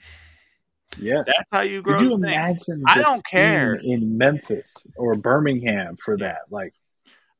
[0.98, 1.98] Yeah, that's how you grow.
[1.98, 2.82] Could you imagine?
[2.86, 6.42] I don't care in Memphis or Birmingham for that.
[6.50, 6.74] Like,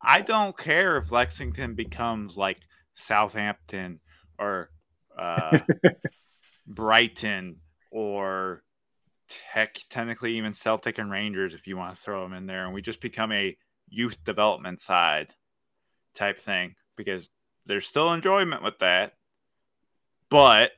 [0.01, 2.59] I don't care if Lexington becomes like
[2.95, 4.01] Southampton
[4.39, 4.71] or
[5.19, 5.59] uh,
[6.67, 7.57] Brighton
[7.91, 8.63] or
[9.53, 12.75] tech, technically even Celtic and Rangers if you want to throw them in there, and
[12.75, 13.57] we just become a
[13.89, 15.35] youth development side
[16.15, 17.29] type thing because
[17.67, 19.15] there's still enjoyment with that,
[20.29, 20.71] but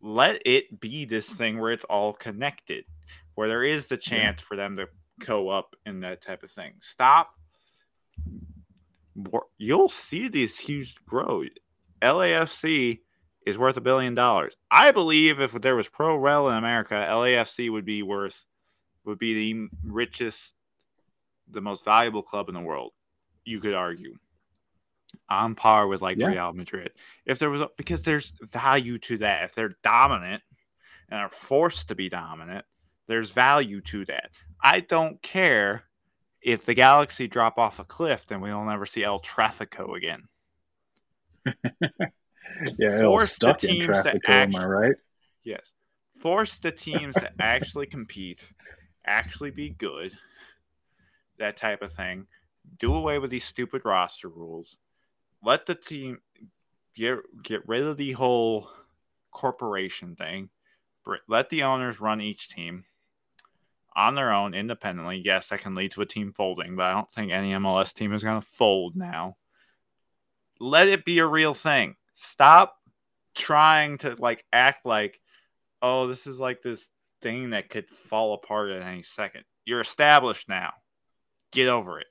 [0.00, 2.84] let it be this thing where it's all connected,
[3.34, 4.46] where there is the chance yeah.
[4.46, 4.88] for them to
[5.24, 6.72] go up in that type of thing.
[6.80, 7.34] Stop.
[9.58, 11.48] You'll see these huge growth.
[12.00, 13.00] LAFC
[13.46, 14.54] is worth a billion dollars.
[14.70, 18.44] I believe if there was pro rel in America, LAFC would be worth
[19.04, 20.54] would be the richest,
[21.50, 22.92] the most valuable club in the world.
[23.44, 24.16] You could argue
[25.28, 26.28] on par with like yeah.
[26.28, 26.90] Real Madrid.
[27.26, 29.44] If there was a, because there's value to that.
[29.44, 30.42] If they're dominant
[31.08, 32.64] and are forced to be dominant,
[33.06, 34.30] there's value to that.
[34.62, 35.84] I don't care
[36.42, 40.22] if the Galaxy drop off a cliff, then we'll never see El Trafico again.
[42.78, 44.96] yeah, force the teams to actually, am I right?
[45.44, 45.70] Yes.
[46.16, 48.44] Force the teams to actually compete,
[49.04, 50.12] actually be good,
[51.38, 52.26] that type of thing.
[52.78, 54.76] Do away with these stupid roster rules
[55.42, 56.18] let the team
[56.94, 58.70] get get rid of the whole
[59.30, 60.50] corporation thing.
[61.28, 62.84] Let the owners run each team
[63.96, 65.22] on their own independently.
[65.24, 68.12] Yes, that can lead to a team folding, but I don't think any MLS team
[68.12, 69.36] is going to fold now.
[70.60, 71.96] Let it be a real thing.
[72.14, 72.76] Stop
[73.34, 75.20] trying to like act like,
[75.80, 76.86] oh, this is like this
[77.22, 79.44] thing that could fall apart at any second.
[79.64, 80.72] You're established now.
[81.50, 82.06] Get over it.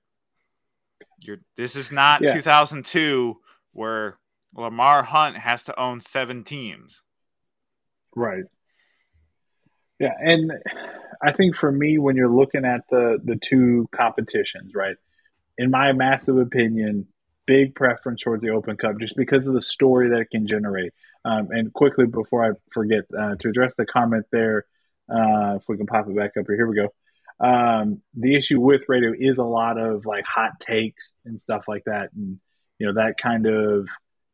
[1.22, 2.34] You're this is not yeah.
[2.34, 3.38] 2002
[3.74, 4.18] where
[4.56, 7.02] Lamar Hunt has to own seven teams.
[8.16, 8.44] Right.
[10.00, 10.52] Yeah, and
[11.22, 14.96] I think for me, when you're looking at the the two competitions, right,
[15.58, 17.08] in my massive opinion,
[17.46, 20.94] big preference towards the Open Cup just because of the story that it can generate.
[21.26, 24.66] Um, and quickly before I forget uh, to address the comment there,
[25.10, 26.94] uh, if we can pop it back up here, here we go.
[27.40, 31.86] Um, the issue with radio is a lot of like hot takes and stuff like
[31.86, 32.40] that, and
[32.78, 33.88] you know that kind of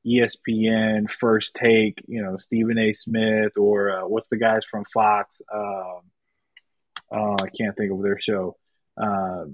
[0.05, 2.03] ESPN first take.
[2.07, 2.93] You know Stephen A.
[2.93, 5.41] Smith or uh, what's the guys from Fox?
[5.53, 5.99] Uh,
[7.11, 8.57] oh, I can't think of their show.
[8.97, 9.45] Uh,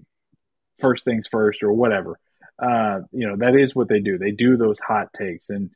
[0.79, 2.19] first things first or whatever.
[2.57, 4.17] Uh, you know that is what they do.
[4.17, 5.71] They do those hot takes and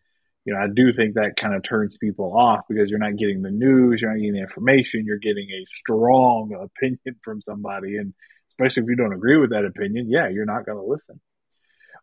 [0.46, 3.42] you know, I do think that kind of turns people off because you're not getting
[3.42, 7.98] the news, you're not getting the information, you're getting a strong opinion from somebody.
[7.98, 8.14] And
[8.52, 11.20] especially if you don't agree with that opinion, yeah, you're not going to listen.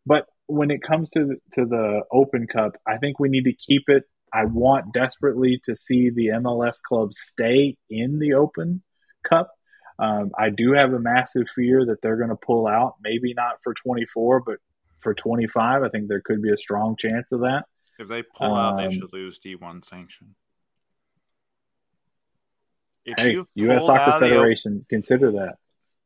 [0.05, 3.55] But when it comes to the, to the Open Cup, I think we need to
[3.55, 4.03] keep it.
[4.35, 8.83] I want desperately to see the MLS clubs stay in the Open
[9.29, 9.53] Cup.
[10.01, 13.59] Um, I do have a massive fear that they're going to pull out, maybe not
[13.63, 14.57] for 24, but
[15.01, 15.85] for 25.
[15.85, 17.67] I think there could be a strong chance of that.
[17.99, 20.35] If they pull um, out, they um, should lose D1 sanction.
[23.05, 23.87] If hey, U.S.
[23.87, 25.57] Soccer Federation, the, consider that.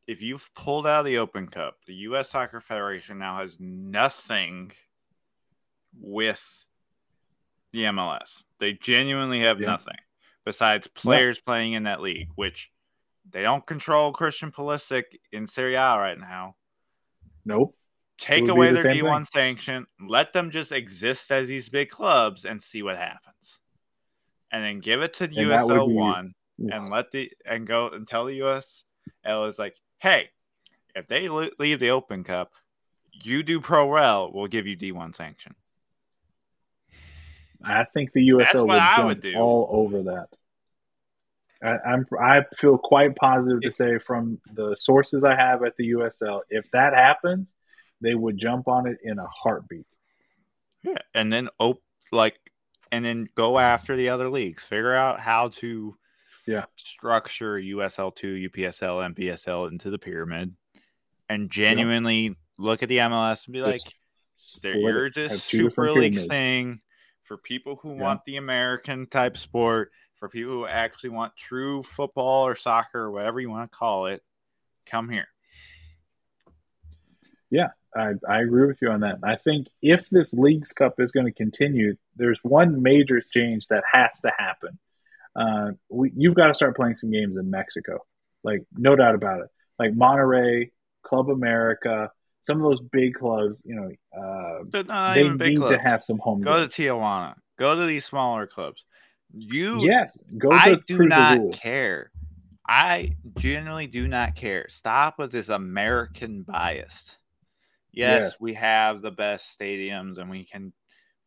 [0.07, 2.29] If you've pulled out of the Open Cup, the U.S.
[2.29, 4.71] Soccer Federation now has nothing
[5.99, 6.43] with
[7.71, 8.43] the MLS.
[8.59, 9.67] They genuinely have yeah.
[9.67, 9.97] nothing
[10.45, 11.43] besides players yeah.
[11.45, 12.71] playing in that league, which
[13.29, 16.55] they don't control Christian Pulisic in Serie A right now.
[17.45, 17.75] Nope
[18.17, 19.55] take away the their D1 thing.
[19.57, 23.59] sanction, let them just exist as these big clubs and see what happens.
[24.51, 28.07] And then give it to and USL one be, and let the and go and
[28.07, 30.29] tell the USL is like, hey,
[30.95, 32.51] if they leave the Open Cup,
[33.23, 35.55] you do pro rel, we'll give you D1 sanction.
[37.63, 39.35] I think the USL would, I would do.
[39.35, 40.27] all over that.
[41.61, 45.91] I, am I feel quite positive to say from the sources I have at the
[45.91, 47.47] USL, if that happens,
[48.01, 49.85] they would jump on it in a heartbeat.
[50.83, 51.81] Yeah, and then op-
[52.11, 52.37] like
[52.91, 54.63] and then go after the other leagues.
[54.63, 55.95] Figure out how to
[56.45, 60.55] yeah structure USL two, UPSL, NPSL into the pyramid,
[61.29, 66.27] and genuinely look at the MLS and be Just like, "You're just Super League pyramids.
[66.27, 66.81] thing
[67.23, 68.01] for people who yeah.
[68.01, 73.11] want the American type sport." For people who actually want true football or soccer or
[73.11, 74.23] whatever you want to call it,
[74.87, 75.27] come here.
[77.51, 77.67] Yeah,
[77.97, 79.19] I, I agree with you on that.
[79.23, 83.83] I think if this Leagues Cup is going to continue, there's one major change that
[83.91, 84.77] has to happen.
[85.35, 87.99] Uh, we, you've got to start playing some games in Mexico,
[88.43, 89.47] like no doubt about it.
[89.79, 90.71] Like Monterrey,
[91.03, 92.11] Club America,
[92.43, 93.61] some of those big clubs.
[93.63, 95.73] You know, uh, they need clubs.
[95.73, 96.41] to have some home.
[96.41, 96.75] Go games.
[96.75, 97.35] to Tijuana.
[97.59, 98.83] Go to these smaller clubs.
[99.33, 100.51] You yes, go.
[100.51, 102.11] I do not care.
[102.67, 104.67] I genuinely do not care.
[104.69, 107.17] Stop with this American bias.
[107.97, 110.71] Yes, yes, we have the best stadiums and we can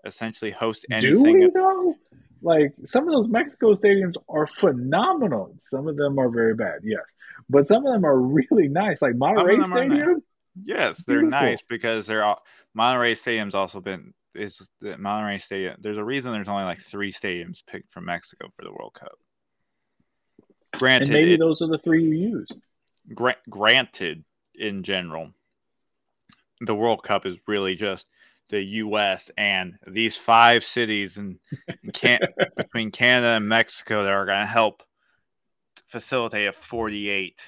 [0.06, 1.24] essentially host anything.
[1.24, 1.96] Do we though?
[2.42, 5.56] Like some of those Mexico stadiums are phenomenal.
[5.68, 7.02] Some of them are very bad, yes,
[7.48, 9.02] but some of them are really nice.
[9.02, 10.12] Like Monterrey Stadium.
[10.12, 10.22] Nice.
[10.64, 11.40] Yes, they're Beautiful.
[11.40, 12.40] nice because they're all
[12.78, 15.74] Monterrey Stadium's also been it's the Monterrey Stadium.
[15.80, 19.18] There's a reason there's only like three stadiums picked from Mexico for the World Cup.
[20.78, 22.48] Granted, and maybe it, those are the three you use.
[23.12, 25.32] Gra- granted, in general,
[26.60, 28.10] the World Cup is really just
[28.48, 29.30] the U.S.
[29.36, 31.38] and these five cities and
[31.92, 32.20] can
[32.56, 34.82] between Canada and Mexico that are going to help
[35.86, 37.40] facilitate a 48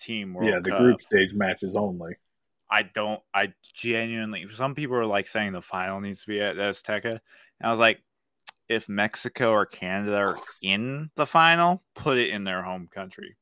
[0.00, 0.78] team World Yeah, the Cup.
[0.78, 2.16] group stage matches only.
[2.68, 3.20] I don't.
[3.32, 4.46] I genuinely.
[4.54, 7.20] Some people are like saying the final needs to be at Azteca, and
[7.60, 8.00] I was like,
[8.68, 13.36] if Mexico or Canada are in the final, put it in their home country.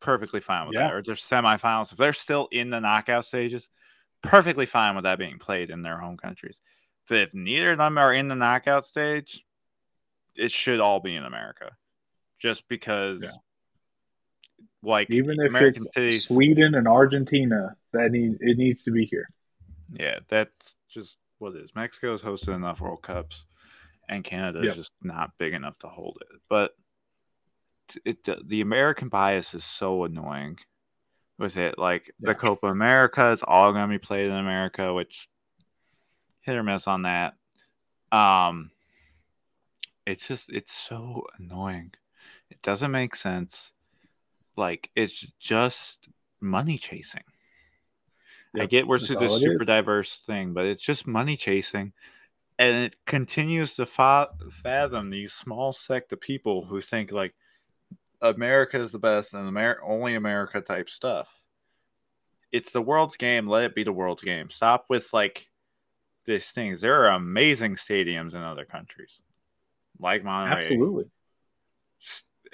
[0.00, 0.84] Perfectly fine with yeah.
[0.86, 0.94] that.
[0.94, 1.92] Or their semifinals.
[1.92, 3.68] If they're still in the knockout stages,
[4.22, 6.60] perfectly fine with that being played in their home countries.
[7.08, 9.44] But if neither of them are in the knockout stage,
[10.36, 11.72] it should all be in America.
[12.38, 13.30] Just because yeah.
[14.82, 19.04] like even if American it's cities, Sweden and Argentina, that need it needs to be
[19.04, 19.28] here.
[19.92, 21.74] Yeah, that's just what it is.
[21.74, 23.44] Mexico's hosted enough World Cups
[24.08, 24.76] and Canada is yep.
[24.76, 26.40] just not big enough to hold it.
[26.48, 26.72] But
[28.04, 30.58] it the American bias is so annoying
[31.40, 31.78] with it.
[31.78, 32.28] Like yeah.
[32.28, 35.28] the Copa America is all going to be played in America, which
[36.42, 37.34] hit or miss on that.
[38.12, 38.70] Um,
[40.06, 41.92] it's just it's so annoying.
[42.50, 43.72] It doesn't make sense.
[44.56, 46.08] Like it's just
[46.40, 47.24] money chasing.
[48.54, 48.62] Yep.
[48.62, 49.66] I get we're to this super is.
[49.66, 51.92] diverse thing, but it's just money chasing.
[52.58, 57.34] And it continues to fa- fathom these small sect of people who think like
[58.22, 61.28] America is the best and Amer- only America type stuff.
[62.52, 63.46] It's the world's game.
[63.46, 64.50] Let it be the world's game.
[64.50, 65.48] Stop with like
[66.26, 66.80] these things.
[66.80, 69.22] There are amazing stadiums in other countries,
[69.98, 70.60] like Monterrey.
[70.62, 71.04] Absolutely.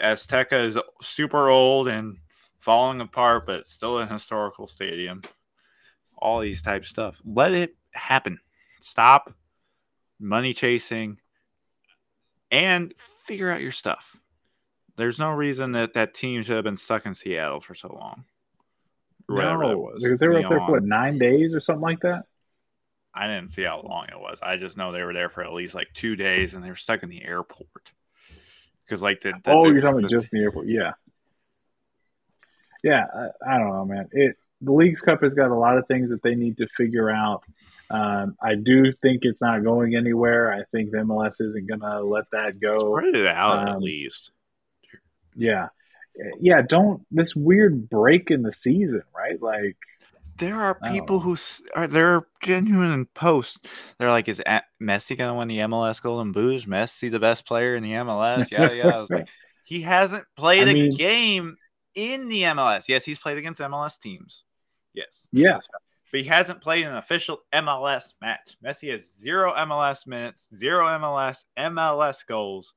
[0.00, 2.18] Azteca is super old and
[2.58, 5.22] falling apart, but still a historical stadium.
[6.18, 7.20] All these type stuff.
[7.24, 8.38] Let it happen.
[8.82, 9.32] Stop
[10.18, 11.18] money chasing
[12.50, 12.92] and
[13.26, 14.16] figure out your stuff.
[14.96, 18.24] There's no reason that that team should have been stuck in Seattle for so long.
[19.26, 20.02] Whatever no, was.
[20.02, 22.24] Because they were up there for what, nine days or something like that?
[23.14, 24.38] I didn't see how long it was.
[24.42, 26.76] I just know they were there for at least like two days and they were
[26.76, 27.92] stuck in the airport.
[28.84, 30.68] Because, like, the, the, oh, the, you're talking about just in the airport.
[30.68, 30.92] Yeah.
[32.84, 33.04] Yeah.
[33.12, 34.08] I, I don't know, man.
[34.12, 37.10] It The Leagues Cup has got a lot of things that they need to figure
[37.10, 37.42] out.
[37.90, 40.52] Um, I do think it's not going anywhere.
[40.52, 42.96] I think the MLS isn't going to let that go.
[42.96, 44.30] Spread it out um, at least.
[45.36, 45.68] Yeah,
[46.40, 46.62] yeah.
[46.66, 49.40] Don't this weird break in the season, right?
[49.40, 49.76] Like
[50.38, 51.36] there are people who
[51.74, 53.66] are they're genuine in post.
[53.98, 54.42] They're like, is
[54.82, 56.66] Messi going to win the MLS Golden Boot?
[56.66, 58.48] Messi the best player in the MLS?
[58.50, 58.88] Yeah, yeah.
[58.88, 59.28] I was like,
[59.64, 61.56] he hasn't played I a mean, game
[61.94, 62.84] in the MLS.
[62.88, 64.44] Yes, he's played against MLS teams.
[64.92, 65.26] Yes.
[65.32, 65.58] Yeah.
[66.12, 68.56] But he hasn't played an official MLS match.
[68.64, 72.74] Messi has zero MLS minutes, zero MLS, MLS goals,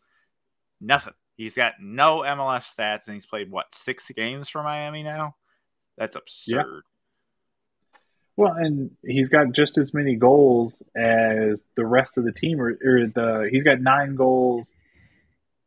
[0.81, 1.13] nothing.
[1.39, 5.35] He's got no MLS stats, and he's played what six games for Miami now.
[5.97, 6.83] That's absurd.
[6.83, 7.99] Yeah.
[8.35, 12.77] Well, and he's got just as many goals as the rest of the team, or,
[12.83, 14.67] or the he's got nine goals,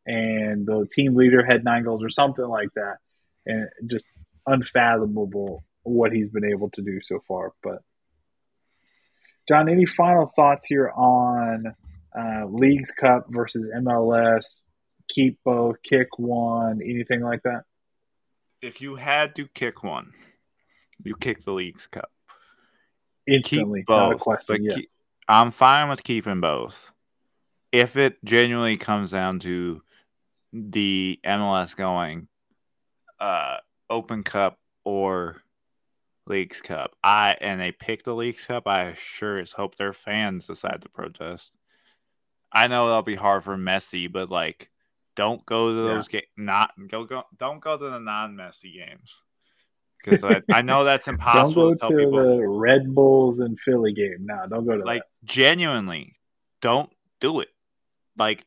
[0.05, 2.99] and the team leader had nine goals, or something like that,
[3.47, 4.05] and just
[4.47, 7.55] unfathomable what he's been able to do so far.
[7.63, 7.79] But
[9.49, 11.75] Jon, any final thoughts here on
[12.15, 14.61] uh, Leagues Cup versus MLS?
[15.13, 17.65] Keep both, kick one, anything like that?
[18.61, 20.13] If you had to kick one,
[21.05, 22.11] you kick the Leagues Cup.
[23.27, 24.77] Instantly, keep both, question, yes.
[24.77, 24.91] keep,
[25.29, 26.93] I'm fine with keeping both.
[27.71, 29.83] If it genuinely comes down to
[30.53, 32.29] the MLS going
[33.21, 33.59] uh,
[33.89, 35.43] Open Cup or
[36.27, 40.47] Leagues Cup, I and they pick the Leagues Cup, I sure as hope their fans
[40.47, 41.57] decide to protest.
[42.53, 44.69] I know that'll be hard for Messi, but like
[45.15, 46.21] don't go to those yeah.
[46.21, 46.31] games.
[46.37, 47.25] Not go go.
[47.39, 49.15] Don't go to the non-messy games
[50.03, 51.75] because I, I, know that's impossible.
[51.75, 54.19] don't go to, to the Red Bulls and Philly game.
[54.21, 55.27] No, don't go to like that.
[55.27, 56.17] genuinely.
[56.61, 56.91] Don't
[57.21, 57.49] do it.
[58.17, 58.45] Like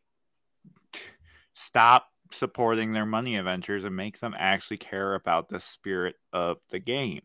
[1.54, 6.80] stop supporting their money adventures and make them actually care about the spirit of the
[6.80, 7.22] game.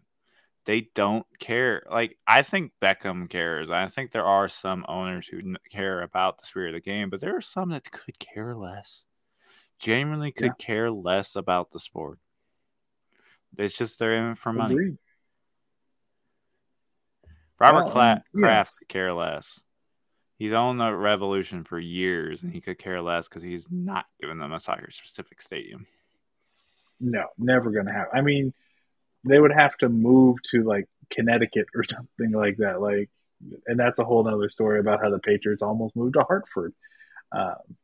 [0.66, 1.82] they don't care.
[1.90, 3.70] Like I think Beckham cares.
[3.70, 7.20] I think there are some owners who care about the spirit of the game, but
[7.20, 9.06] there are some that could care less.
[9.80, 10.64] Genuinely could yeah.
[10.64, 12.18] care less about the sport.
[13.56, 14.74] It's just they're in it for money.
[14.74, 14.98] Agreed.
[17.58, 19.60] Robert well, Cla- um, Kraft could care less.
[20.38, 24.38] He's owned the Revolution for years, and he could care less because he's not giving
[24.38, 25.86] them a soccer specific stadium.
[26.98, 28.18] No, never going to happen.
[28.18, 28.54] I mean,
[29.24, 32.80] they would have to move to like Connecticut or something like that.
[32.80, 33.10] Like,
[33.66, 36.74] and that's a whole other story about how the Patriots almost moved to Hartford.
[37.32, 37.76] Um,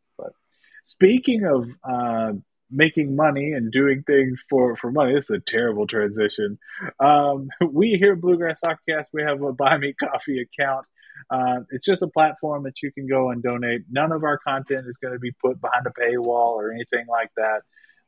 [0.87, 2.33] speaking of uh,
[2.71, 6.59] making money and doing things for, for money, this is a terrible transition.
[6.99, 10.87] Um, we here at Bluegrass Soccercast, we have a Buy Me Coffee account.
[11.31, 13.83] Uh, it's just a platform that you can go and donate.
[13.91, 17.31] None of our content is going to be put behind a paywall or anything like
[17.37, 17.63] that.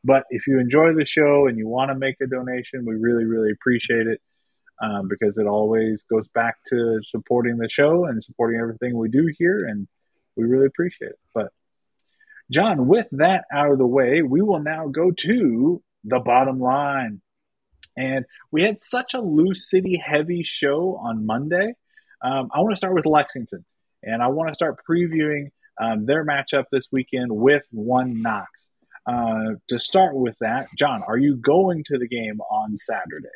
[0.04, 3.24] But if you enjoy the show and you want to make a donation, we really,
[3.24, 4.20] really appreciate it
[4.80, 9.28] um, because it always goes back to supporting the show and supporting everything we do
[9.36, 9.66] here.
[9.66, 9.88] And
[10.36, 11.18] we really appreciate it.
[11.34, 11.48] But,
[12.50, 17.20] Jon, with that out of the way, we will now go to the bottom line.
[17.96, 21.74] And we had such a Lou City heavy show on Monday.
[22.22, 23.64] Um, I want to start with Lexington,
[24.02, 28.50] and I want to start previewing um, their matchup this weekend with One Knox.
[29.06, 33.28] Uh, to start with that, Jon, are you going to the game on Saturday?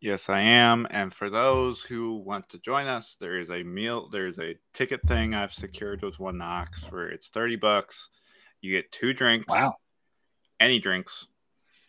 [0.00, 0.86] Yes, I am.
[0.90, 5.00] And for those who want to join us, there is a meal, there's a ticket
[5.06, 8.08] thing I've secured with One Knox where it's 30 bucks.
[8.62, 9.48] You get two drinks.
[9.48, 9.74] Wow.
[10.58, 11.26] Any drinks.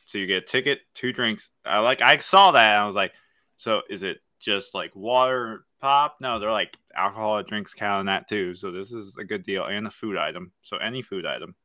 [0.07, 1.51] So you get a ticket, two drinks.
[1.63, 3.13] I like I saw that I was like,
[3.57, 6.17] so is it just like water pop?
[6.19, 8.55] No, they're like alcoholic drinks count on that too.
[8.55, 10.51] So this is a good deal and a food item.
[10.61, 11.55] So any food item.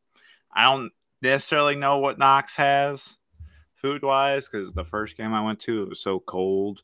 [0.52, 3.16] I don't necessarily know what Knox has
[3.74, 6.82] food wise because the first game I went to it was so cold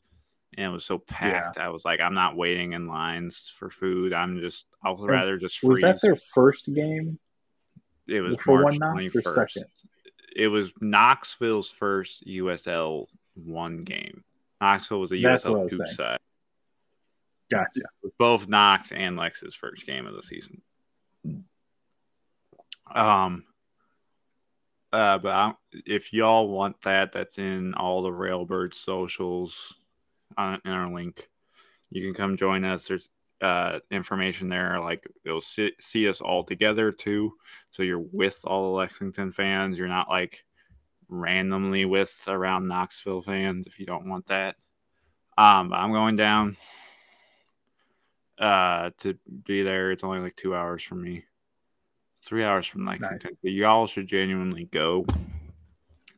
[0.57, 1.57] and it was so packed.
[1.57, 1.65] Yeah.
[1.65, 4.13] I was like, I'm not waiting in lines for food.
[4.13, 5.81] I'm just I'll rather just freeze.
[5.81, 7.19] Was that their first game?
[8.07, 9.57] It was for March twenty first.
[10.35, 14.23] It was Knoxville's first USL one game.
[14.61, 16.19] Knoxville was a That's USL two side.
[17.51, 17.81] Gotcha.
[18.17, 20.61] Both Knox and Lex's first game of the season.
[22.93, 23.43] Um,
[24.91, 25.53] uh, but I,
[25.85, 29.55] if y'all want that, that's in all the Railbird socials
[30.37, 31.27] on in our link.
[31.91, 32.87] You can come join us.
[32.87, 33.09] There's
[33.41, 37.33] uh, information there, like it'll see, see us all together too.
[37.71, 39.77] So you're with all the Lexington fans.
[39.77, 40.43] You're not like
[41.07, 44.55] randomly with around Knoxville fans if you don't want that.
[45.37, 46.57] Um, I'm going down
[48.37, 49.91] uh to be there.
[49.91, 51.23] It's only like two hours from me
[52.25, 53.19] three hours from Lexington.
[53.23, 53.37] Nice.
[53.41, 55.05] But y'all should genuinely go.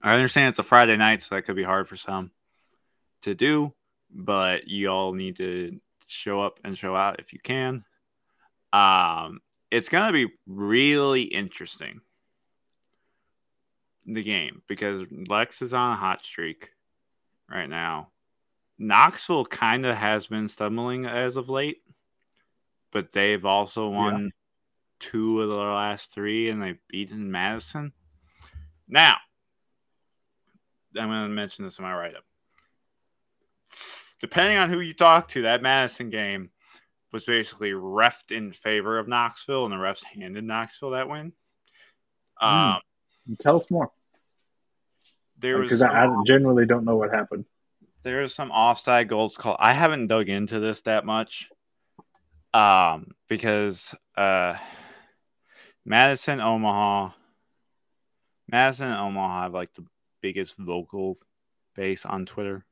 [0.01, 2.32] I understand it's a Friday night, so that could be hard for some
[3.24, 3.74] to do,
[4.09, 7.83] but y'all need to show up and show out if you can.
[8.73, 9.41] Um,
[9.71, 12.01] it's gonna be really interesting
[14.05, 16.71] the game because Lex is on a hot streak
[17.49, 18.09] right now.
[18.79, 21.81] Knoxville kind of has been stumbling as of late,
[22.91, 24.31] but they've also won
[24.99, 27.91] two of the last three, and they've beaten Madison.
[28.87, 29.17] Now,
[30.95, 32.23] I'm going to mention this in my write up.
[34.20, 36.49] Depending on who you talk to, that Madison game
[37.13, 41.34] was basically refed in favor of Knoxville, and the refs handed Knoxville that win.
[42.41, 42.76] Mm.
[42.76, 42.82] Um,
[43.39, 43.91] Tell us more.
[45.39, 47.45] There because I, I generally don't know what happened.
[48.03, 49.57] There was some offside goals called.
[49.59, 51.49] I haven't dug into this that much,
[52.53, 54.55] um, because uh,
[55.86, 57.11] Madison, Omaha.
[58.49, 59.86] Madison and Omaha have like the
[60.22, 61.18] biggest vocal
[61.76, 62.65] base on Twitter.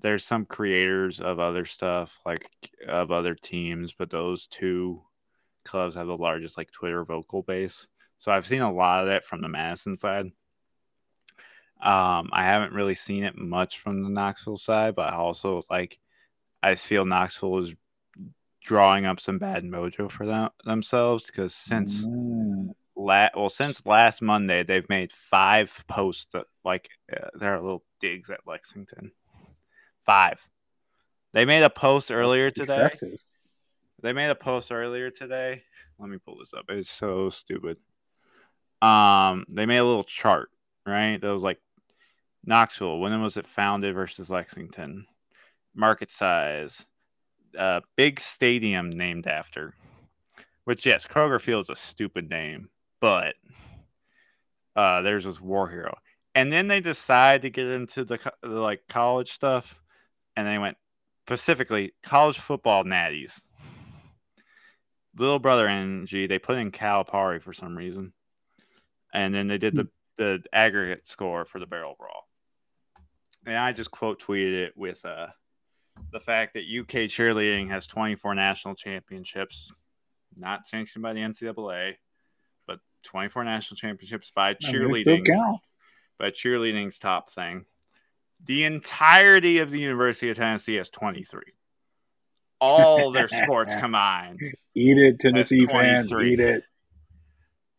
[0.00, 2.48] There's some creators of other stuff, like
[2.86, 5.02] of other teams, but those two
[5.64, 7.86] clubs have the largest like Twitter vocal base.
[8.18, 10.26] So I've seen a lot of that from the Madison side.
[11.82, 15.98] Um, I haven't really seen it much from the Knoxville side, but also like
[16.62, 17.74] I feel Knoxville is
[18.62, 22.70] drawing up some bad mojo for them themselves because since mm.
[22.96, 27.84] la- well since last Monday they've made five posts that like uh, there are little
[28.00, 29.12] digs at Lexington.
[30.04, 30.46] Five.
[31.32, 32.86] They made a post earlier today.
[32.86, 33.18] Excessive.
[34.02, 35.62] They made a post earlier today.
[35.98, 36.66] Let me pull this up.
[36.68, 37.78] It's so stupid.
[38.82, 40.50] Um, they made a little chart,
[40.86, 41.18] right?
[41.20, 41.60] That was like
[42.44, 43.00] Knoxville.
[43.00, 45.06] When was it founded versus Lexington?
[45.74, 46.84] Market size,
[47.58, 49.74] a big stadium named after.
[50.64, 52.68] Which yes, Kroger Field is a stupid name,
[53.00, 53.34] but
[54.76, 55.96] uh, there's this war hero.
[56.34, 59.74] And then they decide to get into the, the like college stuff.
[60.36, 60.76] And they went
[61.26, 63.40] specifically college football natties.
[65.16, 68.12] Little brother energy, they put in Calipari for some reason,
[69.12, 72.28] and then they did the the aggregate score for the barrel brawl.
[73.46, 75.26] And I just quote tweeted it with uh,
[76.12, 79.70] the fact that UK cheerleading has 24 national championships,
[80.36, 81.94] not sanctioned by the NCAA,
[82.66, 85.04] but 24 national championships by cheerleading.
[86.18, 87.66] By cheerleading's top thing.
[88.46, 91.42] The entirety of the University of Tennessee has 23.
[92.60, 94.40] All their sports combined.
[94.74, 96.12] Eat it, Tennessee fans.
[96.12, 96.64] Eat it.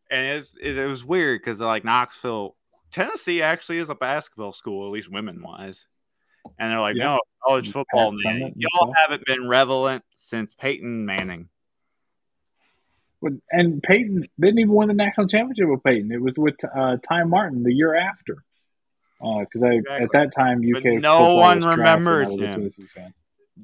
[0.09, 2.55] And it, it, was weird because like Knoxville,
[2.91, 5.87] Tennessee actually is a basketball school, at least women wise.
[6.59, 7.05] And they're like, yeah.
[7.05, 8.53] no, college football, man.
[8.55, 11.49] Y'all haven't been relevant since Peyton Manning.
[13.51, 16.11] And Peyton didn't even win the national championship with Peyton.
[16.11, 18.43] It was with uh, Tee Martin the year after.
[19.19, 20.03] Because uh, exactly.
[20.03, 20.83] at that time, UK.
[20.83, 22.71] But no one remembers him.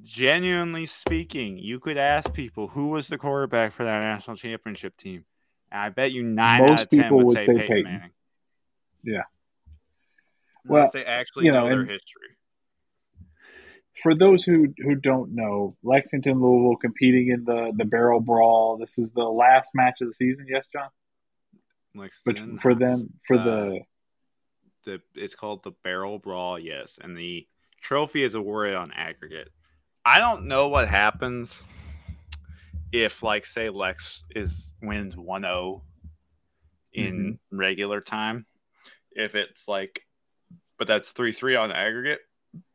[0.04, 5.26] Genuinely speaking, you could ask people who was the quarterback for that national championship team.
[5.70, 7.84] And I bet you nine Most out of ten would, would say, say Peyton, Peyton,
[7.84, 8.12] Manning.
[9.04, 9.24] Yeah.
[10.66, 12.38] Unless well, they actually you know, know their history
[14.02, 18.78] for those who who don't know, Lexington Louisville competing in the the barrel brawl.
[18.78, 20.46] This is the last match of the season.
[20.50, 20.90] Yes, Jon.
[21.96, 23.80] Lexington but for them for uh, the
[24.84, 26.60] the it's called the barrel brawl.
[26.60, 27.48] Yes, and the
[27.82, 29.50] trophy is awarded on aggregate.
[30.06, 31.62] I don't know what happens
[32.92, 35.82] if, like, say Lex is wins 1-0
[36.94, 37.58] in mm-hmm.
[37.58, 38.46] regular time.
[39.12, 40.02] If it's like,
[40.80, 42.22] but that's three three on aggregate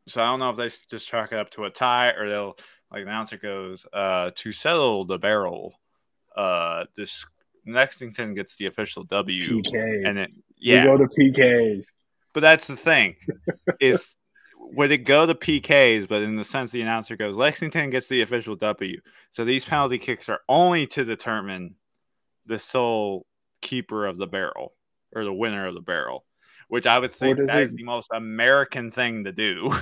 [0.07, 2.57] so I don't know if they just chalk it up to a tie or they'll
[2.91, 5.73] like the announcer goes uh, to settle the barrel.
[6.35, 7.25] Uh, this
[7.65, 10.07] Lexington gets the official W, PK.
[10.07, 11.85] and it yeah we go to PKs.
[12.33, 13.15] But that's the thing
[13.79, 14.15] is
[14.59, 16.07] would it go to PKs?
[16.07, 18.99] But in the sense the announcer goes, Lexington gets the official W.
[19.31, 21.75] So these penalty kicks are only to determine
[22.45, 23.25] the sole
[23.61, 24.73] keeper of the barrel
[25.15, 26.25] or the winner of the barrel
[26.67, 29.73] which I would think that it, is the most American thing to do.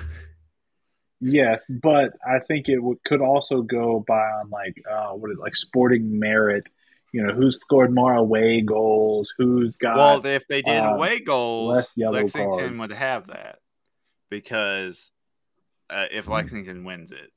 [1.20, 5.38] yes, but I think it would, could also go by on like uh, what is
[5.38, 6.64] it, like sporting merit.
[7.16, 9.34] You know, who's scored more away goals?
[9.38, 10.26] Who's got well?
[10.26, 12.78] If they did uh, away goals, Lexington cards.
[12.78, 13.60] would have that
[14.30, 15.12] because
[15.90, 16.34] uh, if hmm.
[16.34, 17.32] Lexington wins it,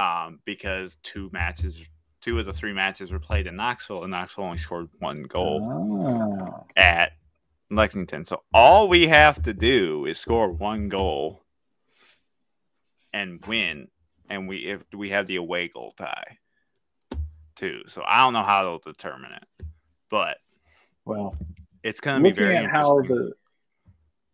[0.00, 1.76] um, because two matches,
[2.20, 6.46] two of the three matches were played in Knoxville, and Knoxville only scored one goal
[6.48, 6.66] oh.
[6.76, 7.14] at
[7.72, 8.26] Lexington.
[8.26, 11.42] So all we have to do is score one goal
[13.12, 13.88] and win,
[14.30, 16.38] and we if we have the away goal tie
[17.58, 17.82] too.
[17.86, 19.66] So I don't know how they'll determine it,
[20.10, 20.38] but
[21.04, 21.36] well,
[21.82, 23.32] it's going to be very at how the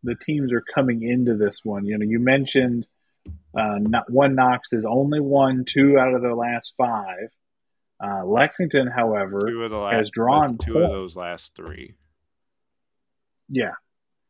[0.03, 1.87] the teams are coming into this one.
[1.87, 2.87] You know, you mentioned
[3.57, 7.31] uh, not one Knox is only won two out of their last five.
[8.03, 11.95] Uh, Lexington, however, last, has drawn two of those last three.
[13.49, 13.73] Yeah,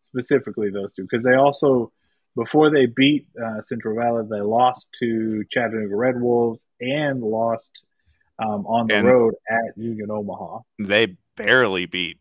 [0.04, 1.92] specifically those two because they also
[2.36, 7.68] before they beat uh, Central Valley, they lost to Chattanooga Red Wolves and lost
[8.38, 10.60] um, on the and road at Union Omaha.
[10.78, 12.18] They barely beat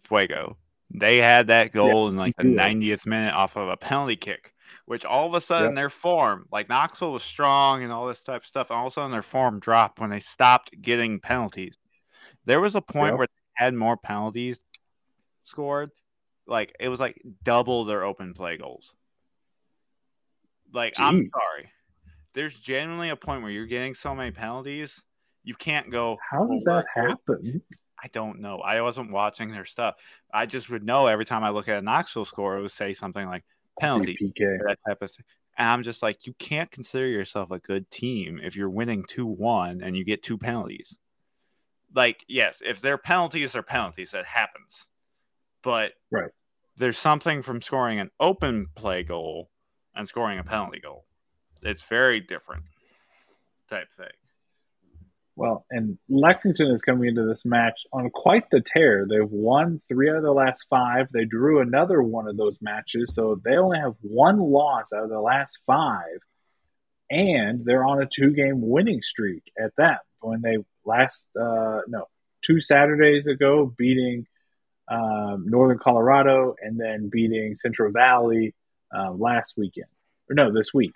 [0.00, 0.56] Fuego.
[0.90, 4.52] They had that goal yeah, in like the 90th minute off of a penalty kick,
[4.84, 5.76] which all of a sudden yep.
[5.76, 8.92] their form, like Knoxville was strong and all this type of stuff, and all of
[8.92, 11.78] a sudden their form dropped when they stopped getting penalties.
[12.44, 13.18] There was a point yep.
[13.18, 14.58] where they had more penalties
[15.44, 15.90] scored
[16.46, 18.92] like it was like double their open play goals.
[20.72, 21.04] Like Jeez.
[21.04, 21.70] I'm sorry.
[22.34, 25.02] There's genuinely a point where you're getting so many penalties,
[25.44, 26.18] you can't go.
[26.30, 27.62] How did that happen?
[28.02, 28.58] I don't know.
[28.58, 29.94] I wasn't watching their stuff.
[30.32, 32.92] I just would know every time I look at a Knoxville score, it would say
[32.92, 33.44] something like
[33.78, 34.58] penalty, PK.
[34.66, 35.24] that type of thing.
[35.56, 39.26] And I'm just like, you can't consider yourself a good team if you're winning 2
[39.26, 40.96] 1 and you get two penalties.
[41.94, 44.12] Like, yes, if they're penalties, are penalties.
[44.12, 44.86] That happens.
[45.62, 46.30] But right
[46.76, 49.50] there's something from scoring an open play goal
[49.94, 51.04] and scoring a penalty goal.
[51.62, 52.64] It's very different
[53.68, 54.06] type thing.
[55.34, 59.06] Well, and Lexington is coming into this match on quite the tear.
[59.08, 61.08] They've won three out of the last five.
[61.10, 65.10] They drew another one of those matches, so they only have one loss out of
[65.10, 66.18] the last five.
[67.10, 70.00] And they're on a two game winning streak at that.
[70.20, 72.08] When they last, uh, no,
[72.44, 74.26] two Saturdays ago, beating
[74.88, 78.54] um, Northern Colorado, and then beating Central Valley
[78.94, 79.88] uh, last weekend.
[80.30, 80.92] Or no, this week.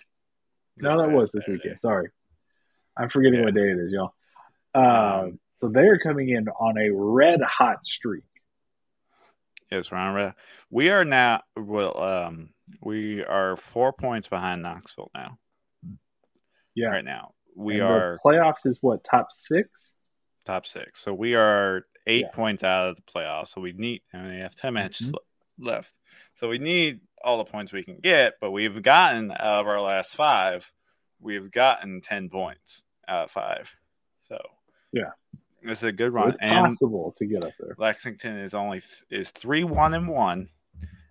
[0.76, 1.62] This no, that was this Saturday.
[1.62, 1.80] weekend.
[1.80, 2.10] Sorry,
[2.96, 3.46] I'm forgetting yeah.
[3.46, 4.12] what day it is, y'all.
[4.76, 8.24] Uh, so they're coming in on a red hot streak.
[9.70, 10.34] Yes, we're red.
[10.70, 11.42] We are now.
[11.56, 12.50] Well, um,
[12.82, 15.38] we are four points behind Knoxville now.
[16.74, 16.88] Yeah.
[16.88, 19.92] Right now, we and are playoffs is what top six.
[20.44, 21.02] Top six.
[21.02, 22.34] So we are eight yeah.
[22.34, 23.54] points out of the playoffs.
[23.54, 24.02] So we need.
[24.12, 25.64] and we have ten matches mm-hmm.
[25.66, 25.92] left.
[26.34, 28.34] So we need all the points we can get.
[28.40, 30.70] But we've gotten out of our last five,
[31.18, 33.70] we've gotten ten points out of five.
[34.28, 34.38] So
[34.96, 35.10] yeah,
[35.62, 36.24] it's a good run.
[36.24, 37.74] So it's and possible to get up there.
[37.78, 40.48] Lexington is only is three one and one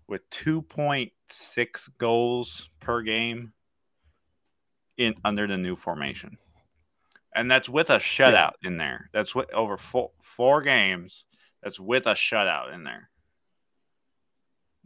[0.07, 3.53] with two point six goals per game
[4.97, 6.37] in under the new formation,
[7.35, 8.67] and that's with a shutout yeah.
[8.69, 9.09] in there.
[9.13, 11.25] That's what over four, four games.
[11.61, 13.09] That's with a shutout in there.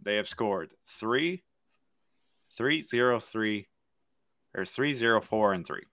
[0.02, 1.44] They have scored three,
[2.58, 3.68] three zero three,
[4.56, 5.84] or three zero four and three.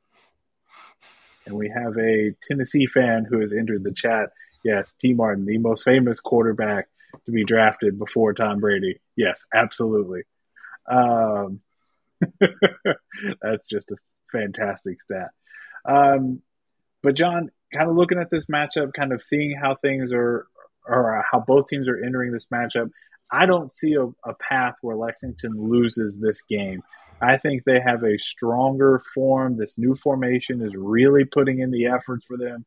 [1.46, 4.30] And we have a Tennessee fan who has entered the chat.
[4.64, 6.88] Yes, Tee Martin, the most famous quarterback
[7.24, 9.00] to be drafted before Tom Brady.
[9.16, 10.22] Yes, absolutely.
[10.90, 11.60] Um,
[12.40, 13.96] that's just a
[14.32, 15.30] fantastic stat.
[15.84, 16.42] Um,
[17.02, 20.46] but Jon, kind of looking at this matchup, kind of seeing how things are,
[20.86, 22.90] or how both teams are entering this matchup,
[23.30, 26.82] I don't see a, a path where Lexington loses this game.
[27.20, 29.56] I think they have a stronger form.
[29.56, 32.64] This new formation is really putting in the efforts for them.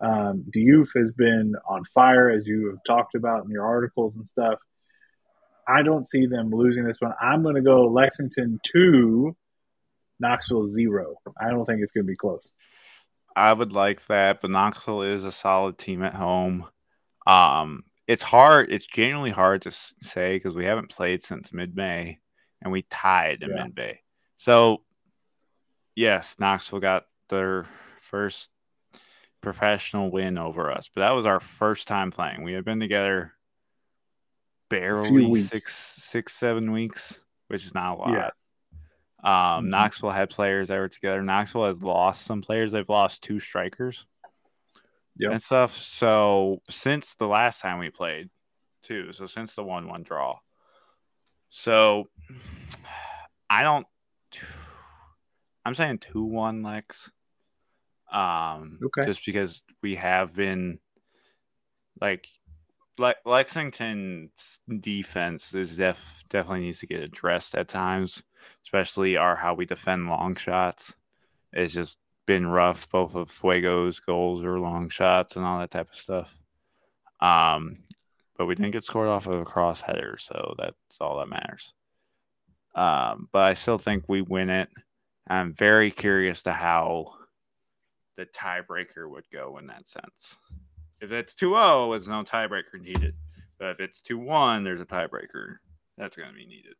[0.00, 4.28] Um, Diouf has been on fire, as you have talked about in your articles and
[4.28, 4.58] stuff.
[5.66, 7.14] I don't see them losing this one.
[7.20, 9.34] I'm going to go Lexington 2,
[10.18, 11.14] Knoxville 0.
[11.40, 12.50] I don't think it's going to be close.
[13.36, 16.66] I would like that, but Knoxville is a solid team at home.
[17.26, 18.70] Um, it's hard.
[18.70, 22.18] It's genuinely hard to say because we haven't played since mid May
[22.64, 23.66] and we tied in yeah.
[23.76, 24.00] May.
[24.38, 24.82] So,
[25.94, 27.66] yes, Knoxville got their
[28.10, 28.50] first
[29.40, 32.42] professional win over us, but that was our first time playing.
[32.42, 33.32] We had been together
[34.70, 38.10] barely six, six, seven weeks, which is not a lot.
[38.10, 38.30] Yeah.
[39.22, 39.70] Um, mm-hmm.
[39.70, 41.22] Knoxville had players that were together.
[41.22, 42.72] Knoxville has lost some players.
[42.72, 44.06] They've lost two strikers
[45.16, 45.32] yep.
[45.32, 45.76] and stuff.
[45.76, 48.30] So since the last time we played,
[48.82, 49.12] too.
[49.12, 50.38] So since the one-one draw.
[51.56, 52.08] So
[53.48, 53.86] I don't.
[55.64, 57.12] I'm saying two-one Lex.
[58.12, 59.06] Um, okay.
[59.06, 60.80] Just because we have been
[62.00, 62.26] like
[62.98, 64.32] Le- Lexington's
[64.80, 68.24] defense is def definitely needs to get addressed at times,
[68.64, 70.92] especially our how we defend long shots.
[71.52, 72.88] It's just been rough.
[72.90, 76.36] Both of Fuego's goals are long shots and all that type of stuff.
[77.20, 77.84] Um,
[78.36, 81.72] but we didn't get scored off of a cross header, so that's all that matters.
[82.74, 84.68] Um, but I still think we win it.
[85.28, 87.14] I'm very curious to how
[88.16, 90.36] the tiebreaker would go in that sense.
[91.00, 93.14] If it's 2 0, there's no tiebreaker needed.
[93.58, 95.56] But if it's 2 1, there's a tiebreaker
[95.96, 96.74] that's going to be needed.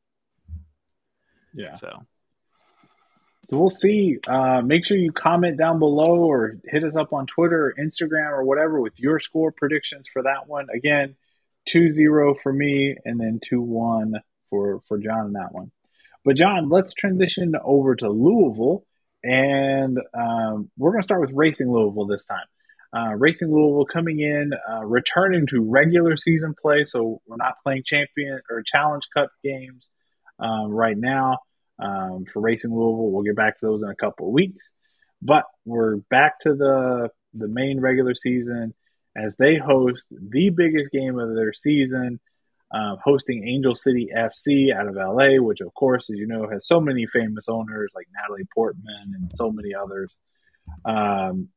[1.55, 1.77] Yeah.
[1.77, 2.05] So
[3.47, 4.19] so we'll see.
[4.27, 8.33] Uh, make sure you comment down below or hit us up on Twitter or Instagram
[8.33, 10.69] or whatever with your score predictions for that one.
[10.75, 11.15] Again,
[11.69, 14.13] 2-0 for me and then 2-1
[14.51, 15.71] for, for Jon in that one.
[16.25, 18.85] But Jon, let's transition over to Louisville.
[19.23, 22.47] And um, we're going to start with Racing Louisville this time.
[22.97, 26.85] Uh, Racing Louisville coming in, uh, returning to regular season play.
[26.85, 29.89] So we're not playing champion or challenge cup games
[30.39, 31.39] um, right now
[31.79, 33.11] um, for Racing Louisville.
[33.11, 34.69] We'll get back to those in a couple of weeks.
[35.21, 38.75] But we're back to the the main regular season
[39.17, 42.21] as they host the biggest game of their season,
[42.73, 46.67] uh, hosting Angel City FC out of LA, which of course, as you know, has
[46.67, 50.13] so many famous owners like Natalie Portman and so many others.
[50.85, 51.49] Um,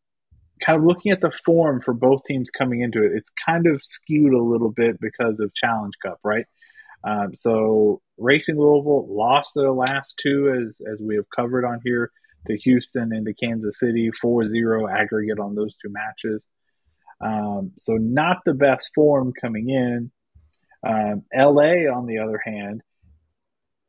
[0.64, 3.84] kind of looking at the form for both teams coming into it, it's kind of
[3.84, 6.46] skewed a little bit because of Challenge Cup, right?
[7.04, 12.12] Um, so Racing Louisville lost their last two, as as we have covered on here,
[12.48, 16.46] to Houston and to Kansas City, 4-0 aggregate on those two matches.
[17.20, 20.12] Um, so not the best form coming in.
[20.88, 22.82] Um, LA, on the other hand,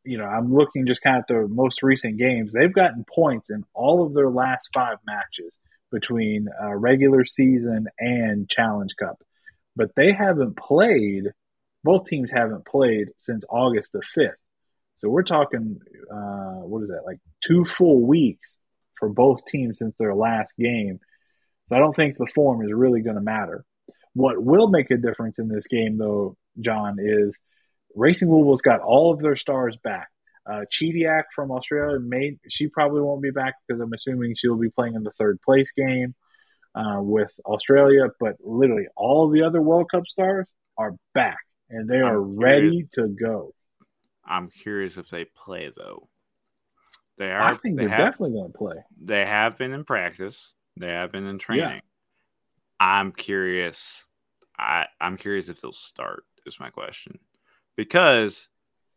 [0.04, 2.52] you know, I'm looking just kind of at the most recent games.
[2.52, 5.54] They've gotten points in all of their last five matches
[5.92, 9.22] between uh, regular season and Challenge Cup,
[9.76, 11.26] but they haven't played
[11.84, 14.32] both teams haven't played since August the 5th.
[14.98, 15.78] So we're talking,
[16.12, 18.56] uh, what is that, like two full weeks
[18.98, 20.98] for both teams since their last game.
[21.68, 23.64] So I don't think the form is really going to matter.
[24.14, 27.36] What will make a difference in this game, though, Jon, is
[27.94, 30.08] Racing Louisville's got all of their stars back.
[30.46, 34.70] Uh, Chidiac from Australia, may, she probably won't be back because I'm assuming she'll be
[34.70, 36.14] playing in the third place game
[36.74, 38.08] uh, with Australia.
[38.18, 41.38] But literally, all the other World Cup stars are back
[41.68, 43.52] and they are ready to go.
[44.24, 46.08] I'm curious if they play though,
[47.18, 47.40] They are.
[47.40, 48.76] I think they are definitely going to play.
[49.02, 50.54] They have been in practice.
[50.78, 51.64] They have been in training.
[51.64, 51.80] Yeah.
[52.80, 54.04] I'm curious.
[54.58, 56.24] I I'm curious if they'll start.
[56.46, 57.18] Is my question
[57.76, 58.48] because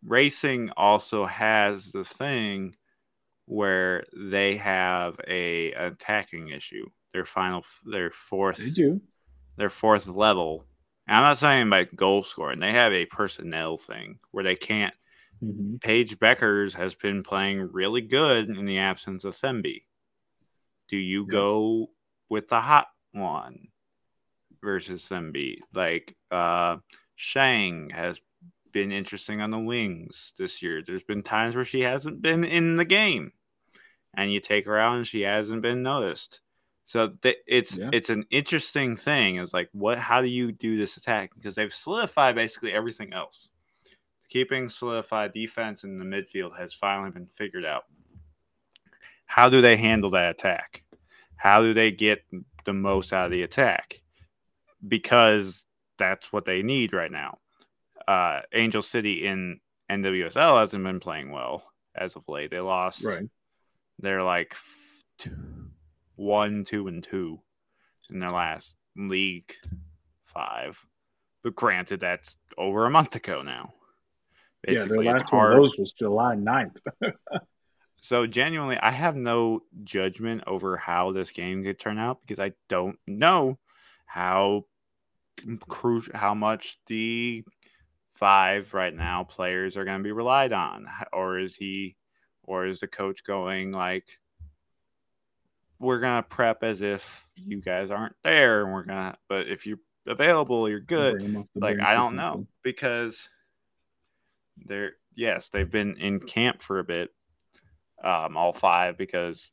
[0.05, 2.75] racing also has the thing
[3.45, 6.85] where they have a attacking issue.
[7.13, 9.01] Their final, their fourth, they do
[9.57, 10.65] their fourth level.
[11.07, 12.59] And I'm not saying about goal scoring.
[12.59, 14.93] They have a personnel thing where they can't.
[15.43, 15.77] Mm-hmm.
[15.77, 19.83] Paige Bueckers has been playing really good in the absence of Thembi.
[20.91, 21.31] Do you yep.
[21.31, 21.89] go
[22.29, 23.69] with the hot one
[24.61, 25.57] versus Thembi?
[25.73, 26.77] Like uh,
[27.15, 28.19] Shang has
[28.73, 30.83] been interesting on the wings this year.
[30.85, 33.31] There's been times where she hasn't been in the game,
[34.13, 36.41] and you take her out and she hasn't been noticed.
[36.85, 37.89] So th- it's yeah.
[37.93, 39.37] it's an interesting thing.
[39.37, 39.97] It's like what?
[39.97, 41.31] How do you do this attack?
[41.35, 43.49] Because they've solidified basically everything else.
[44.27, 47.83] Keeping solidified defense in the midfield has finally been figured out.
[49.25, 50.80] How do they handle that attack?
[51.41, 52.23] How do they get
[52.65, 54.01] the most out of the attack?
[54.87, 55.65] Because
[55.97, 57.37] that's what they need right now
[58.07, 61.63] uh, Angel City in NWSL hasn't been playing well
[61.95, 62.51] as of late.
[62.51, 63.03] They lost.
[63.03, 63.29] Right.
[63.99, 64.55] They're like
[65.17, 65.69] two,
[66.15, 67.39] one, two, and two
[68.09, 69.53] in their last league
[70.25, 70.77] five.
[71.43, 73.73] But granted, that's over a month ago now.
[74.63, 76.77] Basically, yeah, their last one of those was July 9th.
[78.01, 82.53] so genuinely, I have no judgment over how this game could turn out because I
[82.67, 83.59] don't know
[84.05, 84.65] how
[85.67, 87.43] crucial how much the
[88.15, 90.87] five right now players are going to be relied on.
[91.13, 91.95] Or is he
[92.43, 94.19] or is the coach going like
[95.79, 99.47] we're going to prep as if you guys aren't there and we're going to but
[99.47, 101.45] if you're available you're good.
[101.55, 103.27] like i don't know because
[104.65, 107.11] they're yes they've been in camp for a bit
[108.03, 109.51] um all five because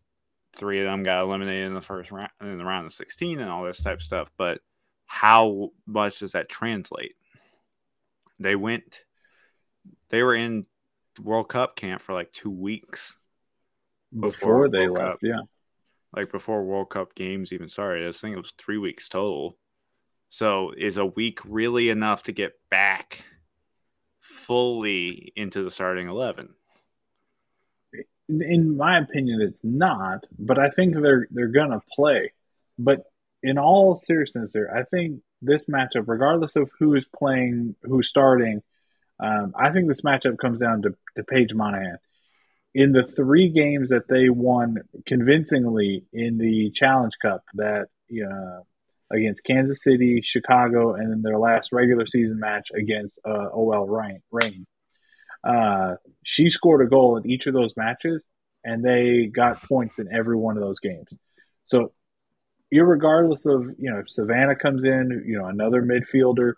[0.55, 3.51] three of them got eliminated in the first round in the round of 16 and
[3.51, 4.61] all this type of stuff but
[5.07, 7.14] how much does that translate
[8.38, 9.01] they went,
[10.11, 10.64] they were in
[11.20, 13.14] World Cup camp for like two weeks
[14.12, 15.11] before, before they World left.
[15.11, 15.18] Cup.
[15.22, 15.40] Yeah,
[16.14, 18.09] like before World Cup games even started.
[18.09, 19.59] I think it was three weeks total.
[20.30, 23.24] So is a week really enough to get back
[24.20, 26.51] fully into the starting eleven?
[28.29, 30.24] In my opinion, it's not.
[30.39, 32.33] But I think they're they're gonna play.
[32.79, 33.05] But
[33.43, 38.62] in all seriousness, there, I think this matchup, regardless of who is playing, who's starting,
[39.20, 41.99] um, I think this matchup comes down to, to Paige Monaghan.
[42.74, 48.61] In the three games that they won convincingly in the Challenge Cup, that uh,
[49.11, 54.20] against Kansas City, Chicago, and then their last regular season match against uh, OL Reign,
[54.31, 54.66] Reign
[55.45, 58.24] uh, she scored a goal in each of those matches,
[58.64, 61.09] and they got points in every one of those games.
[61.64, 61.93] So
[62.72, 66.55] regardless of you know if Savannah comes in, you know another midfielder,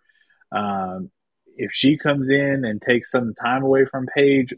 [0.53, 1.11] um,
[1.57, 4.55] if she comes in and takes some time away from Paige,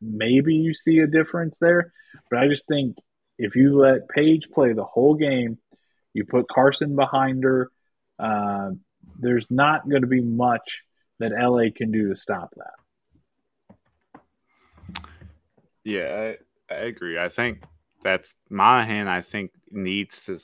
[0.00, 1.92] maybe you see a difference there.
[2.30, 2.96] But I just think
[3.38, 5.58] if you let Paige play the whole game,
[6.14, 7.70] you put Carson behind her,
[8.18, 8.70] uh,
[9.18, 10.82] there's not going to be much
[11.18, 12.74] that LA can do to stop that.
[15.86, 16.32] Yeah,
[16.68, 17.16] I, I agree.
[17.16, 17.62] I think
[18.02, 19.06] that's Monaghan.
[19.06, 20.40] I think needs to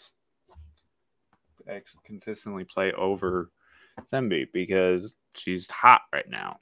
[2.05, 3.51] consistently play over
[4.13, 6.59] Thembi because she's hot right now.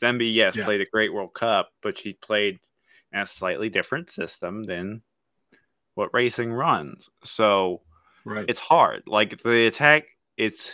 [0.00, 0.64] Thembi, yes, yeah.
[0.64, 2.58] played a great World Cup, but she played
[3.12, 5.02] in a slightly different system than
[5.92, 7.10] what racing runs.
[7.24, 7.82] So
[8.24, 8.46] right.
[8.48, 9.02] it's hard.
[9.06, 10.04] Like the attack,
[10.38, 10.72] it's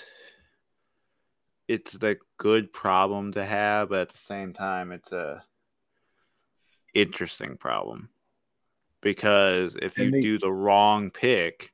[1.67, 5.43] it's the good problem to have, but at the same time, it's a
[7.01, 8.09] interesting problem
[9.01, 11.73] because if you do the wrong pick,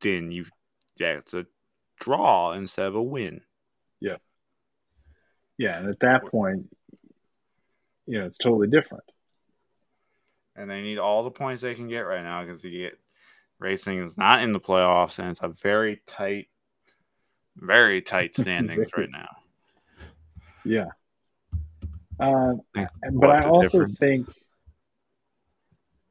[0.00, 0.46] then you
[0.98, 1.46] yeah, it's a
[1.98, 3.42] draw instead of a win.
[4.00, 4.16] Yeah.
[5.58, 6.74] Yeah, and at that point,
[8.06, 9.04] you know, it's totally different.
[10.56, 12.98] And they need all the points they can get right now because you get
[13.58, 16.48] racing is not in the playoffs and it's a very tight,
[17.56, 19.28] very tight standings right now.
[20.64, 20.88] Yeah.
[22.22, 22.54] Uh,
[23.12, 23.98] but I also difference?
[23.98, 24.28] think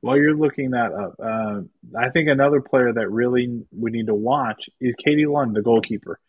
[0.02, 1.62] while you're looking that up, uh,
[1.98, 6.20] I think another player that really we need to watch is Katie Lund, the goalkeeper.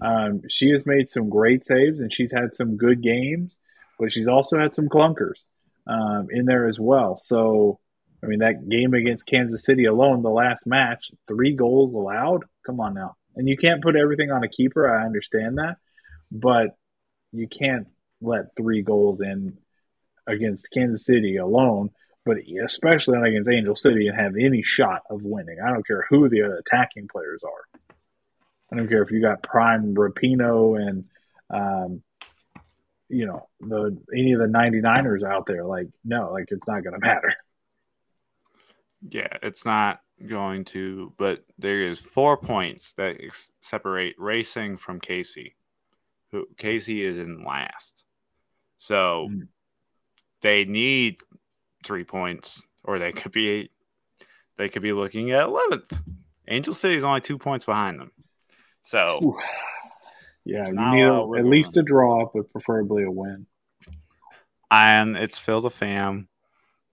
[0.00, 3.56] Um, she has made some great saves and she's had some good games,
[3.98, 5.40] but she's also had some clunkers
[5.86, 7.16] um, in there as well.
[7.16, 7.80] So,
[8.22, 12.44] I mean, that game against Kansas City alone, the last match, three goals allowed.
[12.64, 13.16] Come on now.
[13.34, 14.88] And you can't put everything on a keeper.
[14.88, 15.76] I understand that,
[16.30, 16.76] but
[17.32, 17.88] you can't
[18.20, 19.58] let three goals in
[20.26, 21.90] against Kansas City alone
[22.26, 25.58] but especially not against Angel City and have any shot of winning.
[25.64, 27.80] I don't care who the attacking players are.
[28.70, 31.04] I don't care if you got Prime Rapinoe and
[31.48, 32.02] um,
[33.08, 35.64] you know the any of the 99ers out there.
[35.64, 37.32] Like no, like it's not going to matter.
[39.08, 41.12] Yeah, it's not going to.
[41.16, 43.18] But there is four points that
[43.60, 45.54] separate Racing from Casey.
[46.32, 48.02] Who Casey is in last,
[48.76, 49.48] so mm.
[50.42, 51.18] they need
[51.84, 53.70] three points, or they could be
[54.58, 55.92] they could be looking at eleventh.
[56.48, 58.12] Angel City is only two points behind them.
[58.84, 59.38] So, Ooh.
[60.44, 63.46] yeah, you need a, at least a draw, but preferably a win.
[64.70, 66.28] And it's Phil the fam.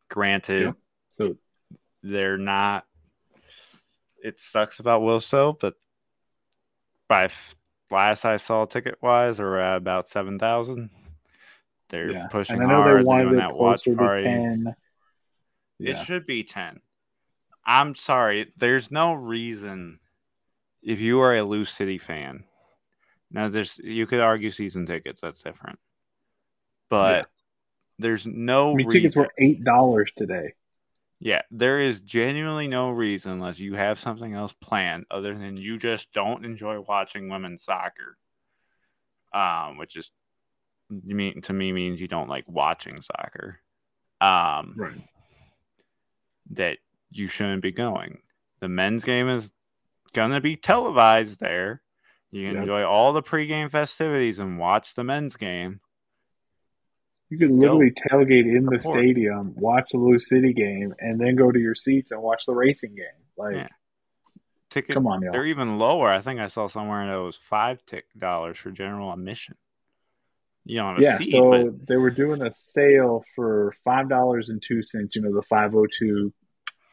[0.09, 0.71] Granted, yeah.
[1.11, 1.35] so
[2.03, 2.85] they're not.
[4.23, 5.75] It sucks about Wilso, but
[7.07, 7.29] by
[7.89, 10.89] last I saw ticket wise, we're at about seven thousand.
[11.93, 12.27] They're yeah.
[12.27, 13.01] pushing and I know hard.
[13.01, 14.23] They wanted that watch party.
[14.23, 14.75] 10.
[15.77, 15.91] Yeah.
[15.91, 16.79] It should be ten.
[17.63, 18.51] I'm sorry.
[18.57, 19.99] There's no reason
[20.81, 22.45] if you are a Lou City fan.
[23.29, 25.21] Now, there's you could argue season tickets.
[25.21, 25.77] That's different,
[26.89, 27.23] but yeah.
[27.99, 28.71] there's no.
[28.71, 30.53] I mean, tickets were eight dollars today.
[31.19, 35.77] Yeah, there is genuinely no reason unless you have something else planned other than you
[35.77, 38.17] just don't enjoy watching women's soccer.
[39.31, 40.22] Um, which is you
[41.03, 43.59] mean to me means you don't like watching soccer.
[44.21, 44.93] Um, right.
[46.51, 46.77] That
[47.11, 48.19] you shouldn't be going.
[48.59, 49.51] The men's game is
[50.13, 51.81] gonna be televised there.
[52.31, 52.61] You can yep.
[52.63, 55.81] enjoy all the pregame festivities and watch the men's game.
[57.29, 61.51] You can literally tailgate in the stadium, watch the Lou City game, and then go
[61.51, 63.05] to your seats and watch the racing game.
[63.37, 63.67] Like, yeah.
[64.69, 65.31] ticket, come on, y'all.
[65.31, 66.09] they're even lower.
[66.09, 69.55] I think I saw somewhere that was five tick dollars for general admission.
[70.65, 71.17] You know, yeah.
[71.17, 71.87] Seat, so but...
[71.87, 75.15] they were doing a sale for five dollars and two cents.
[75.15, 76.33] You know, the five hundred two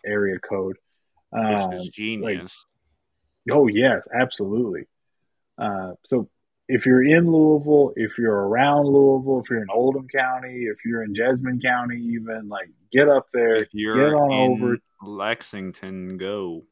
[0.05, 0.77] area code.
[1.33, 2.67] Um, Which is genius.
[3.47, 4.89] Like, oh yes, absolutely.
[5.57, 6.29] Uh, so
[6.69, 11.03] if you're in Louisville, if you're around Louisville, if you're in Oldham County, if you're
[11.03, 16.65] in Jessamine County, even like get up there, if you're get on over Lexington, go.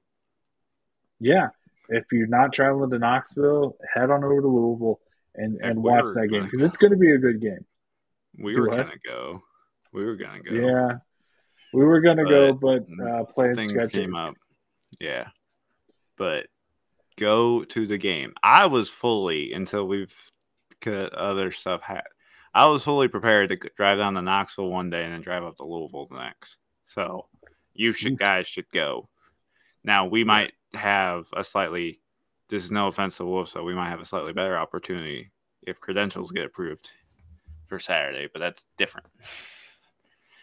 [1.21, 1.49] Yeah,
[1.89, 5.01] if you're not traveling to Knoxville, head on over to Louisville
[5.39, 7.65] and and, watch that game because it's going to be a good game.
[8.39, 9.43] We Do were gonna go.
[9.93, 10.55] We were gonna go.
[10.55, 10.99] Yeah,
[11.73, 14.35] we were gonna go, but uh, plans came up.
[15.01, 15.29] Yeah,
[16.17, 16.47] but
[17.17, 18.33] go to the game.
[18.43, 20.15] I was fully until we've
[20.81, 21.83] cut other stuff.
[21.83, 22.03] Had
[22.55, 25.57] I was fully prepared to drive down to Knoxville one day and then drive up
[25.57, 26.59] to Louisville the next.
[26.87, 27.27] So
[27.75, 28.19] you should mm.
[28.19, 29.09] guys should go.
[29.85, 32.01] Now we might have a slightly.
[32.49, 35.31] This is no offense to Wolf, so we might have a slightly better opportunity
[35.67, 36.91] if credentials get approved
[37.67, 39.07] for Saturday, but that's different.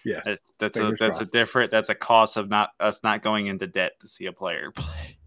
[0.07, 1.21] Yeah, that's, that's a that's crossed.
[1.21, 4.31] a different that's a cost of not us not going into debt to see a
[4.31, 5.17] player play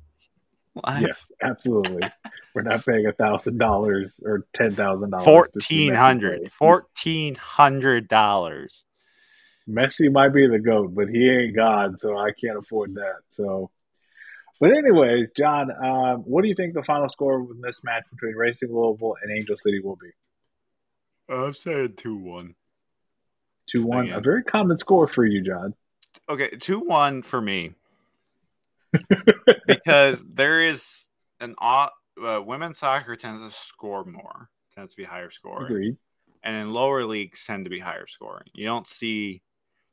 [0.85, 1.03] live.
[1.03, 2.09] Yes, absolutely.
[2.55, 5.25] We're not paying a thousand dollars or ten thousand dollars.
[5.25, 6.53] Fourteen hundred.
[6.53, 8.85] Fourteen hundred dollars.
[9.69, 13.17] Messi might be the goat, but he ain't God, so I can't afford that.
[13.33, 13.71] So,
[14.61, 18.35] but anyways, Jon, um, what do you think the final score in this match between
[18.35, 20.11] Racing Louisville and Angel City will be?
[21.29, 22.55] I'm saying two one.
[23.71, 25.75] Two one, a very common score for you, Jon.
[26.29, 27.75] Okay, two one for me
[29.67, 31.07] because there is
[31.41, 35.67] an uh, women's soccer tends to score more, tends to be higher scoring.
[35.67, 35.97] Agreed.
[36.43, 38.47] And in lower leagues tend to be higher scoring.
[38.55, 39.43] You don't see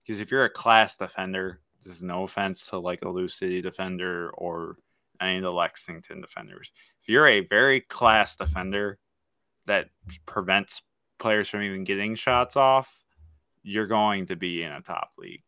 [0.06, 4.32] because if you're a class defender, there's no offense to like a Lou City defender
[4.32, 4.78] or
[5.22, 6.72] any of the Lexington defenders.
[7.02, 8.98] If you're a very class defender
[9.66, 9.88] that
[10.26, 10.82] prevents
[11.20, 13.04] players from even getting shots off,
[13.64, 15.44] you're going to be in a top league.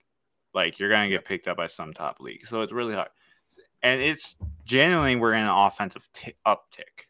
[0.54, 2.48] Like you're going to get picked up by some top league.
[2.48, 3.10] So it's really hard
[3.84, 4.36] and it's
[4.66, 7.08] genuinely we're in an offensive t- uptick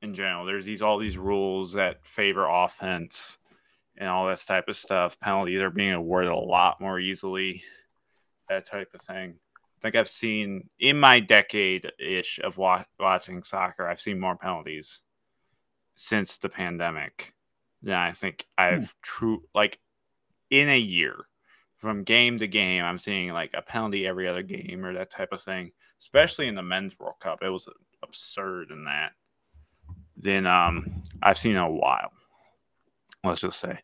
[0.00, 0.44] in general.
[0.44, 3.38] There's these all these rules that favor offense
[3.96, 5.18] and all this type of stuff.
[5.20, 7.62] Penalties are being awarded a lot more easily,
[8.52, 9.34] that type of thing.
[9.56, 14.36] I think I've seen in my decade ish of wa- watching soccer, I've seen more
[14.36, 15.00] penalties
[15.96, 17.34] since the pandemic
[17.82, 18.84] than I think I've hmm.
[19.02, 19.80] true like
[20.50, 21.26] in a year
[21.82, 25.32] from game to game, I'm seeing like a penalty every other game or that type
[25.32, 27.40] of thing, especially in the men's World Cup.
[27.42, 27.68] It was
[28.04, 29.12] absurd in that.
[30.16, 32.12] Then um, I've seen in a while,
[33.24, 33.80] let's just say,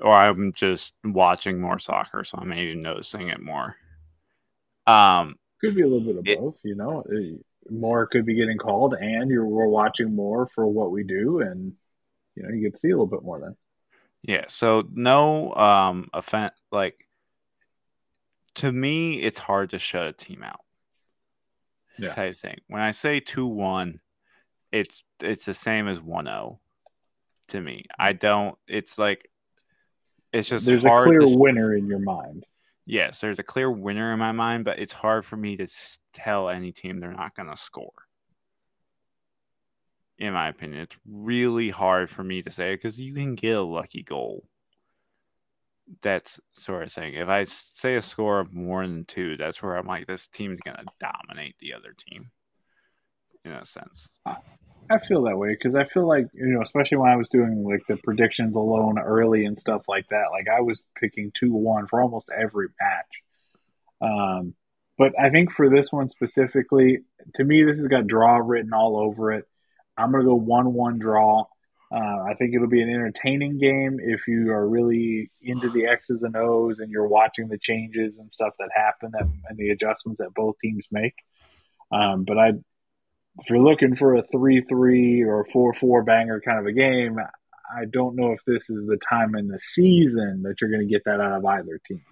[0.00, 3.74] or I'm just watching more soccer, so I'm maybe noticing it more.
[4.86, 7.04] Um, could be a little bit of it, both, you know.
[7.70, 11.74] More could be getting called, and you're we're watching more for what we do, and
[12.34, 13.56] you know you get to see a little bit more then.
[14.22, 14.44] Yeah.
[14.48, 17.06] So no um offense, like
[18.56, 20.60] to me, it's hard to shut a team out.
[21.98, 22.12] Yeah.
[22.12, 22.58] Type thing.
[22.68, 24.00] When I say two one,
[24.72, 26.58] it's it's the same as 1-0
[27.48, 27.84] to me.
[27.98, 28.56] I don't.
[28.66, 29.28] It's like
[30.32, 32.46] it's just there's a clear to, winner in your mind.
[32.86, 35.68] Yes, there's a clear winner in my mind, but it's hard for me to
[36.12, 37.92] tell any team they're not going to score.
[40.18, 43.62] In my opinion, it's really hard for me to say because you can get a
[43.62, 44.44] lucky goal.
[46.02, 47.14] That's sort of thing.
[47.14, 50.60] If I say a score of more than two, that's where I'm like, this team's
[50.64, 52.30] going to dominate the other team.
[53.44, 54.08] In a sense.
[54.26, 54.34] Uh,
[54.90, 57.62] I feel that way because I feel like you know, especially when I was doing
[57.62, 60.26] like the predictions alone early and stuff like that.
[60.32, 63.22] Like I was picking two one for almost every match.
[64.02, 64.54] Um,
[64.98, 66.98] but I think for this one specifically,
[67.36, 69.46] to me, this has got draw written all over it.
[69.96, 71.44] I'm gonna go one one draw.
[71.92, 76.22] Uh, I think it'll be an entertaining game if you are really into the X's
[76.22, 80.20] and O's and you're watching the changes and stuff that happen that, and the adjustments
[80.20, 81.14] that both teams make.
[81.92, 82.52] Um, but I
[83.38, 87.18] if you're looking for a three three or four four banger kind of a game,
[87.18, 90.92] I don't know if this is the time in the season that you're going to
[90.92, 92.02] get that out of either team.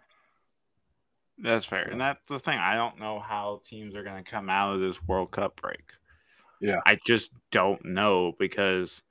[1.41, 2.59] That's fair, and that's the thing.
[2.59, 5.85] I don't know how teams are going to come out of this World Cup break.
[6.61, 9.03] Yeah, I just don't know because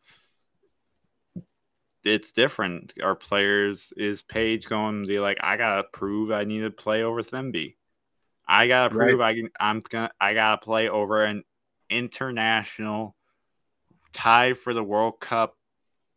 [2.04, 2.94] it's different.
[3.02, 7.04] Our players is Paige going to be like, I gotta prove I need to play
[7.04, 7.76] over Thembi.
[8.48, 9.30] I gotta prove right.
[9.30, 9.50] I can.
[9.60, 10.12] I'm gonna.
[10.20, 11.44] I gotta play over an
[11.90, 13.16] international
[14.14, 15.56] tied for the World Cup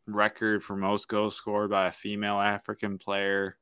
[0.06, 3.56] record for most goals scored by a female African player.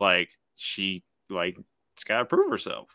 [0.00, 1.56] Like she like
[1.96, 2.88] she's gotta prove herself.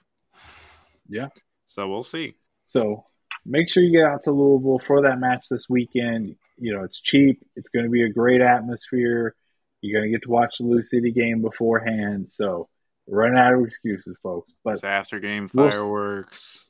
[1.08, 1.28] Yeah.
[1.68, 2.36] So we'll see.
[2.66, 3.06] So
[3.46, 6.36] make sure you get out to Louisville for that match this weekend.
[6.58, 7.44] You know, it's cheap.
[7.56, 9.36] It's going to be a great atmosphere.
[9.82, 12.30] You're going to get to watch the Lou City game beforehand.
[12.32, 12.68] So
[13.08, 14.52] run out of excuses, folks.
[14.64, 16.66] But it's after game fireworks.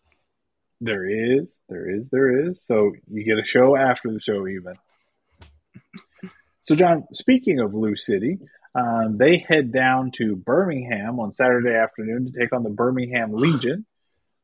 [0.79, 2.61] There is, there is, there is.
[2.65, 4.75] So you get a show after the show, even.
[6.61, 8.39] So, Jon, speaking of Lou City,
[8.75, 13.85] um, they head down to Birmingham on Saturday afternoon to take on the Birmingham Legion.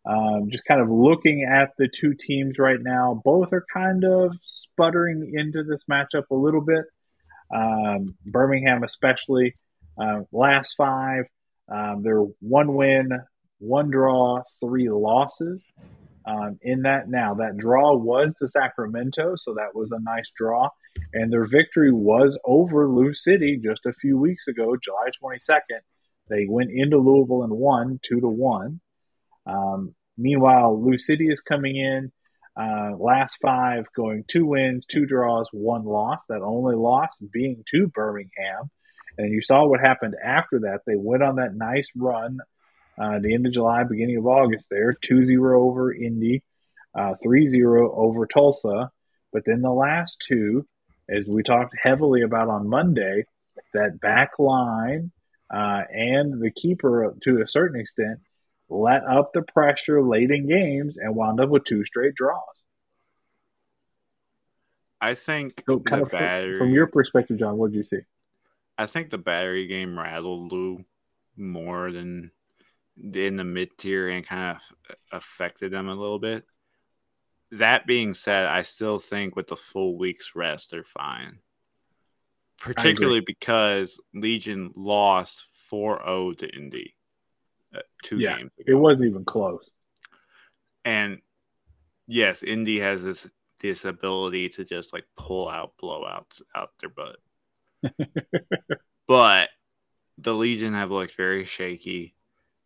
[0.06, 4.32] Um, just kind of looking at the two teams right now, both are kind of
[4.42, 6.86] sputtering into this matchup a little bit.
[7.54, 9.56] Um, Birmingham, especially,
[10.02, 11.26] uh, last five,
[11.70, 13.12] um, they're one win,
[13.60, 15.64] one draw, three losses
[16.26, 17.10] um, in that.
[17.10, 20.70] Now, that draw was to Sacramento, so that was a nice draw.
[21.14, 25.82] And their victory was over Lou City just a few weeks ago, July 22nd.
[26.30, 28.80] They went into Louisville and won two to one.
[29.46, 32.12] Um, meanwhile, Lou City is coming in.
[32.56, 36.22] Uh, last five going two wins, two draws, one loss.
[36.30, 38.70] That only loss being to Birmingham.
[39.18, 40.82] And you saw what happened after that.
[40.86, 42.40] They went on that nice run
[42.98, 46.44] uh, the end of July, beginning of August there, 2 0 over Indy,
[46.96, 48.92] uh, 3 uh, 0 over Tulsa.
[49.32, 50.66] But then the last two,
[51.10, 53.26] as we talked heavily about on Monday,
[53.74, 55.12] that back line
[55.52, 58.20] uh, and the keeper to a certain extent
[58.70, 62.40] let up the pressure late in games and wound up with two straight draws.
[65.02, 68.00] I think so kind of battery, from, from your perspective, Jon, what did you see?
[68.78, 70.86] I think the battery game rattled Lou
[71.36, 72.32] more than
[73.02, 76.46] in the mid tier and kind of affected them a little bit.
[77.52, 81.40] That being said, I still think with the full week's rest, they're fine.
[82.60, 86.96] Particularly because Legion lost 4 0 to Indy
[87.76, 88.72] uh, two yeah, games ago.
[88.72, 89.70] It wasn't even close.
[90.86, 91.20] And
[92.08, 93.28] yes, Indy has this
[93.60, 97.18] this ability to just like pull out blowouts out their butt.
[99.08, 99.50] but
[100.18, 102.14] the Legion have looked very shaky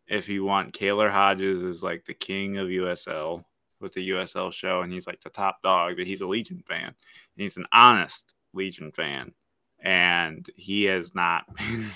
[0.08, 3.44] if you want, Kaylor Hodges is like the king of USL
[3.80, 6.86] with the USL show, and he's like the top dog, but he's a Legion fan.
[6.86, 6.94] And
[7.36, 9.32] he's an honest Legion fan.
[9.80, 11.90] And he has not been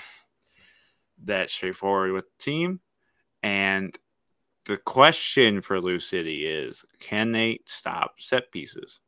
[1.25, 2.79] that straightforward with the team.
[3.41, 3.97] And
[4.65, 8.99] the question for Lou City is can they stop set pieces?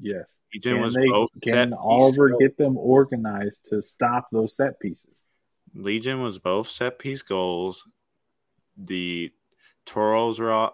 [0.00, 0.30] Yes.
[0.54, 5.24] Legion can they, can Oliver get them organized to stop those set pieces?
[5.74, 7.82] Legion was both set piece goals
[8.76, 9.32] the
[9.86, 10.70] Toros draw,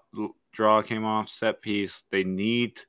[0.53, 2.03] draw came off set piece.
[2.11, 2.81] They need.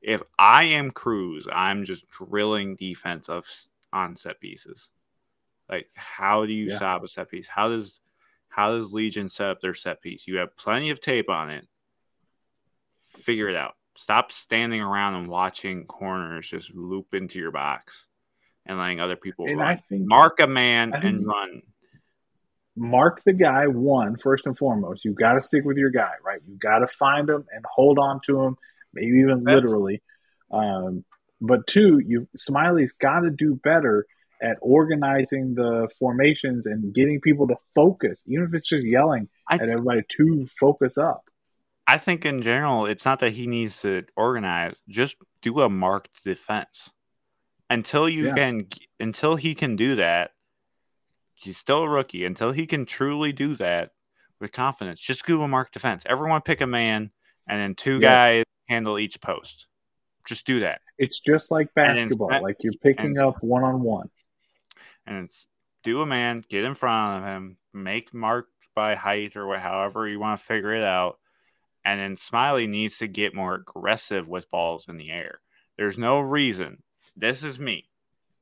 [0.00, 3.44] If I am Cruz, I'm just drilling defense of
[3.92, 4.90] on set pieces.
[5.68, 6.76] Like, how do you yeah.
[6.76, 7.48] stop a set piece?
[7.48, 8.00] How does
[8.48, 10.26] how does Legion set up their set piece?
[10.26, 11.66] You have plenty of tape on it.
[13.00, 13.74] Figure it out.
[13.96, 18.06] Stop standing around and watching corners just loop into your box
[18.66, 19.82] and letting other people and run.
[19.88, 21.62] Think, Mark a man and run
[22.76, 25.04] mark the guy one first and foremost.
[25.04, 26.40] You've got to stick with your guy, right?
[26.46, 28.56] You've got to find him and hold on to him,
[28.92, 30.02] maybe even That's- literally.
[30.50, 31.04] Um,
[31.40, 34.06] but two, you Smiley's got to do better
[34.42, 39.60] at organizing the formations and getting people to focus, even if it's just yelling th-
[39.60, 41.24] at everybody to focus up.
[41.86, 46.24] I think in general, it's not that he needs to organize; just do a marked
[46.24, 46.90] defense
[47.70, 48.34] until you yeah.
[48.34, 48.68] can.
[48.98, 50.32] Until he can do that,
[51.36, 52.24] he's still a rookie.
[52.24, 53.90] Until he can truly do that
[54.40, 56.02] with confidence, just a marked defense.
[56.06, 57.10] Everyone pick a man,
[57.48, 58.10] and then two yeah.
[58.10, 59.66] guys handle each post.
[60.26, 60.80] Just do that.
[60.98, 62.30] It's just like basketball.
[62.42, 64.10] like you're picking up one on one
[65.06, 65.46] and it's
[65.82, 70.08] do a man, get in front of him, make mark by height or what, however
[70.08, 71.18] you want to figure it out.
[71.84, 75.40] And then Smiley needs to get more aggressive with balls in the air.
[75.78, 76.82] There's no reason.
[77.16, 77.88] This is me.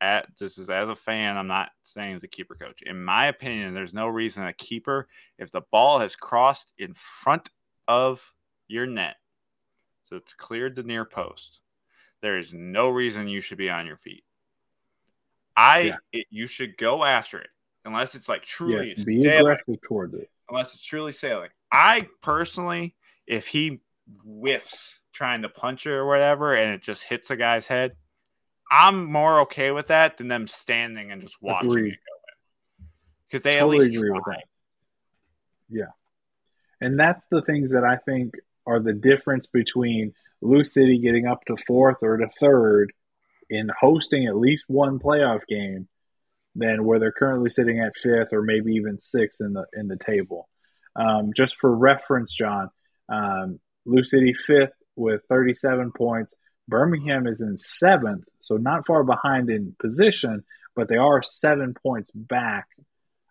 [0.00, 2.82] At this is as a fan, I'm not saying as a keeper coach.
[2.82, 5.08] In my opinion, there's no reason a keeper,
[5.38, 7.48] if the ball has crossed in front
[7.88, 8.22] of
[8.68, 9.16] your net,
[10.04, 11.60] so it's cleared the near post,
[12.20, 14.24] there is no reason you should be on your feet.
[15.56, 15.96] I yeah.
[16.12, 17.50] it, you should go after it
[17.84, 20.30] unless it's like truly be sailing, aggressive towards it.
[20.48, 21.50] Unless it's truly sailing.
[21.70, 22.96] I personally,
[23.26, 23.80] if he
[24.24, 27.92] whiffs trying to punch it or whatever, and it just hits a guy's head,
[28.70, 31.92] I'm more okay with that than them standing and just watching Agreed.
[31.92, 32.88] it go in.
[33.28, 34.16] Because they totally at least agree try.
[34.16, 34.44] with that.
[35.68, 35.92] Yeah,
[36.80, 38.34] and that's the things that I think
[38.66, 42.92] are the difference between Lou City getting up to fourth or to third
[43.50, 45.88] in hosting at least one playoff game
[46.54, 49.96] than where they're currently sitting at fifth or maybe even sixth in the in the
[49.96, 50.48] table.
[50.96, 52.70] Um, just for reference, Jon,
[53.08, 56.34] um, Lou City fifth with 37 points.
[56.68, 62.10] Birmingham is in seventh, so not far behind in position, but they are seven points
[62.12, 62.68] back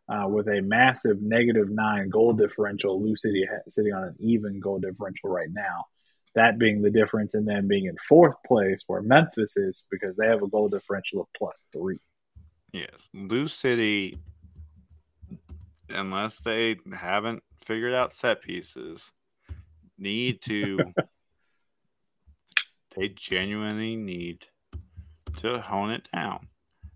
[0.10, 3.02] uh, with a massive negative nine goal differential.
[3.02, 5.86] Lou City sitting on an even goal differential right now.
[6.36, 10.28] That being the difference in them being in fourth place where Memphis is because they
[10.28, 12.00] have a goal differential of plus three.
[12.72, 12.90] Yes.
[13.14, 14.18] Lou City,
[15.90, 19.12] unless they haven't figured out set pieces,
[19.98, 20.80] need to,
[22.96, 24.46] they genuinely need
[25.38, 26.48] to hone it down.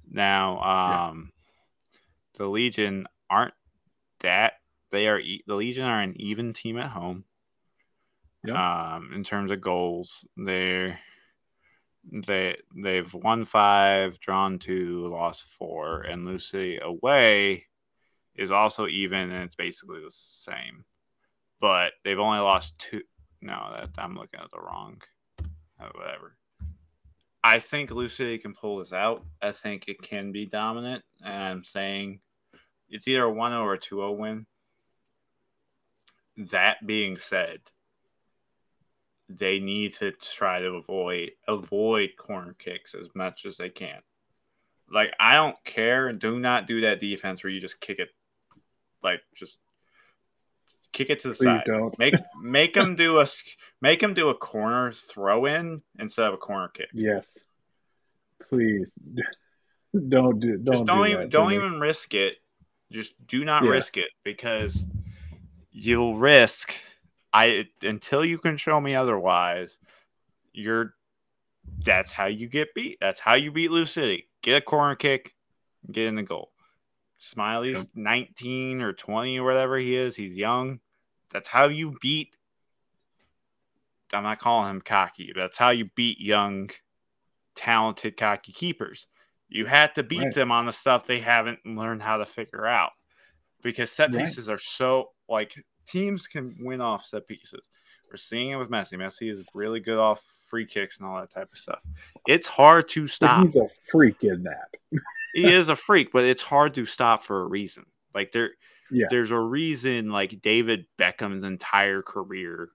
[0.10, 2.00] Now, um, yeah.
[2.38, 3.54] the Legion aren't
[4.22, 4.54] that
[4.92, 7.26] they are the Legion are an even team at home.
[8.46, 8.96] Yeah.
[8.96, 11.00] Um, in terms of goals, they're
[12.12, 17.66] they they've won five, drawn two, lost four, and Lou City away
[18.36, 20.86] is also even, and it's basically the same.
[21.60, 23.02] But they've only lost two.
[23.42, 25.02] No, that I'm looking at the wrong.
[25.80, 26.36] Oh, whatever.
[27.44, 29.24] I think Lou City can pull this out.
[29.42, 31.04] I think it can be dominant.
[31.24, 32.20] And I'm saying
[32.90, 34.46] it's either a 1 0 or a 2 0 win.
[36.52, 37.60] That being said,
[39.30, 44.00] they need to try to avoid avoid corner kicks as much as they can.
[44.90, 46.12] Like I don't care.
[46.14, 48.10] Do not do that defense where you just kick it,
[49.04, 49.58] like just
[50.98, 51.64] kick it to the Please side.
[51.66, 51.98] Don't.
[52.00, 53.28] Make make them do a
[53.82, 56.90] make them do a corner throw in instead of a corner kick.
[56.94, 57.38] Yes.
[58.50, 58.92] Please
[60.10, 62.36] don't do don't just don't do even don't even risk it.
[62.92, 63.70] Just do not yeah.
[63.70, 64.84] risk it because
[65.72, 66.74] you'll risk
[67.34, 69.78] I until you can show me otherwise,
[70.54, 70.96] you're
[71.86, 72.98] that's how you get beat.
[73.00, 74.28] That's how you beat Lou City.
[74.42, 75.36] Get a corner kick,
[75.92, 76.52] get in the goal.
[77.20, 77.88] Smiley's yep.
[77.96, 80.16] 19 or 20 or whatever he is.
[80.16, 80.80] He's young.
[81.32, 82.36] That's how you beat.
[84.14, 85.34] I'm not calling him cocky.
[85.36, 86.70] That's how you beat young,
[87.56, 89.08] talented, cocky keepers.
[89.50, 90.34] You had to beat right.
[90.34, 92.92] them on the stuff they haven't learned how to figure out
[93.64, 95.56] because set pieces are so like
[95.88, 97.62] teams can win off set pieces.
[98.10, 98.94] We're seeing it with Messi.
[98.94, 101.80] Messi is really good off free kicks and all that type of stuff.
[102.28, 103.42] It's hard to stop.
[103.42, 105.02] He's a freak in that.
[105.34, 107.86] he is a freak, but it's hard to stop for a reason.
[108.16, 108.52] Like there,
[108.92, 109.08] yeah.
[109.10, 110.10] there's a reason.
[110.10, 112.70] Like David Beckham's entire career,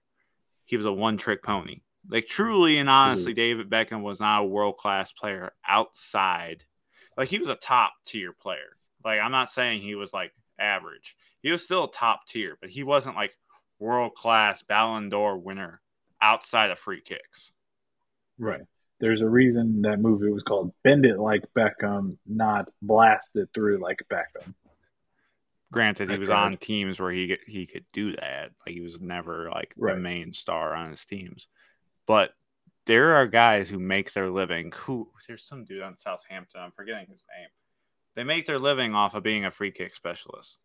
[0.65, 1.81] he was a one-trick pony.
[2.09, 3.35] Like truly and honestly, Ooh.
[3.35, 6.63] David Beckham was not a world-class player outside.
[7.17, 8.77] Like he was a top tier player.
[9.05, 12.83] Like I'm not saying he was like average he was still top tier, but he
[12.83, 13.37] wasn't like
[13.77, 15.81] world class Ballon d'Or winner
[16.21, 17.51] outside of free kicks.
[18.39, 18.61] Right.
[19.01, 23.79] There's a reason that movie was called Bend It Like Beckham, not Blast It Through
[23.79, 24.53] Like Beckham.
[25.73, 28.51] Granted, he was on teams where he he could do that.
[28.65, 29.95] Like he was never like right.
[29.95, 31.47] the main star on his teams.
[32.07, 32.31] But
[32.85, 34.71] there are guys who make their living.
[34.75, 36.61] Who there's some dude on Southampton.
[36.61, 37.49] I'm forgetting his name.
[38.15, 40.59] They make their living off of being a free kick specialist.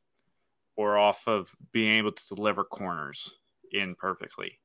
[0.79, 3.35] or off of being able to deliver corners
[3.73, 4.61] in perfectly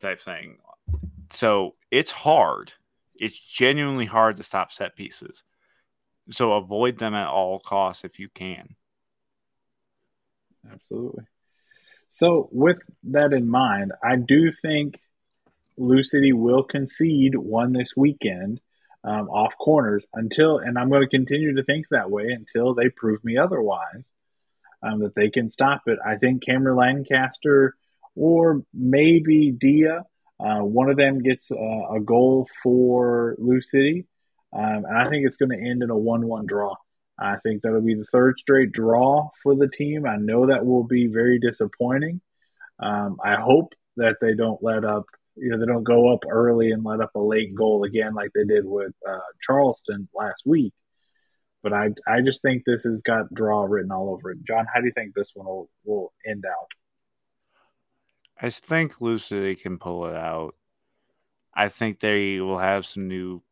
[0.00, 0.58] type thing.
[1.32, 2.72] So it's hard.
[3.14, 5.44] It's genuinely hard to stop set pieces.
[6.30, 8.76] So avoid them at all costs if you can.
[10.72, 11.24] Absolutely.
[12.10, 14.98] So with that in mind, I do think
[15.76, 18.60] Lou City will concede one this weekend
[19.04, 22.88] um, off corners until, and I'm going to continue to think that way until they
[22.88, 24.04] prove me otherwise
[24.82, 25.98] um, that they can stop it.
[26.04, 27.76] I think Cameron Lancaster
[28.14, 30.04] or maybe Dia,
[30.40, 34.06] uh, one of them gets uh, a goal for Lou City,
[34.52, 36.74] um, and I think it's going to end in a one-one draw.
[37.18, 40.06] I think that'll be the third straight draw for the team.
[40.06, 42.20] I know that will be very disappointing.
[42.78, 46.72] Um, I hope that they don't let up, you know, they don't go up early
[46.72, 50.74] and let up a late goal again like they did with uh, Charleston last week.
[51.62, 54.44] But I, I just think this has got draw written all over it.
[54.46, 56.68] Jon, how do you think this one will, will end out?
[58.40, 60.54] I think Lou City can pull it out.
[61.54, 63.42] I think they will have some new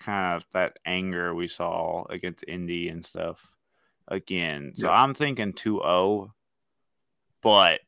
[0.00, 3.38] kind of that anger we saw against Indy and stuff
[4.06, 4.72] again.
[4.74, 4.92] So yeah.
[4.92, 6.30] I'm thinking 2-0,
[7.42, 7.80] but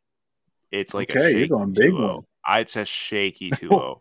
[0.70, 1.94] it's like okay, a you're going big 2-0.
[1.94, 2.02] one.
[2.02, 2.26] Oh.
[2.44, 4.00] I'd say shaky 2-0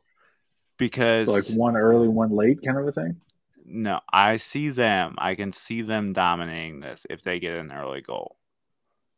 [0.78, 3.18] because so like one early, one late kind of a thing.
[3.66, 5.16] No, I see them.
[5.20, 8.38] I can see them dominating this if they get an early goal.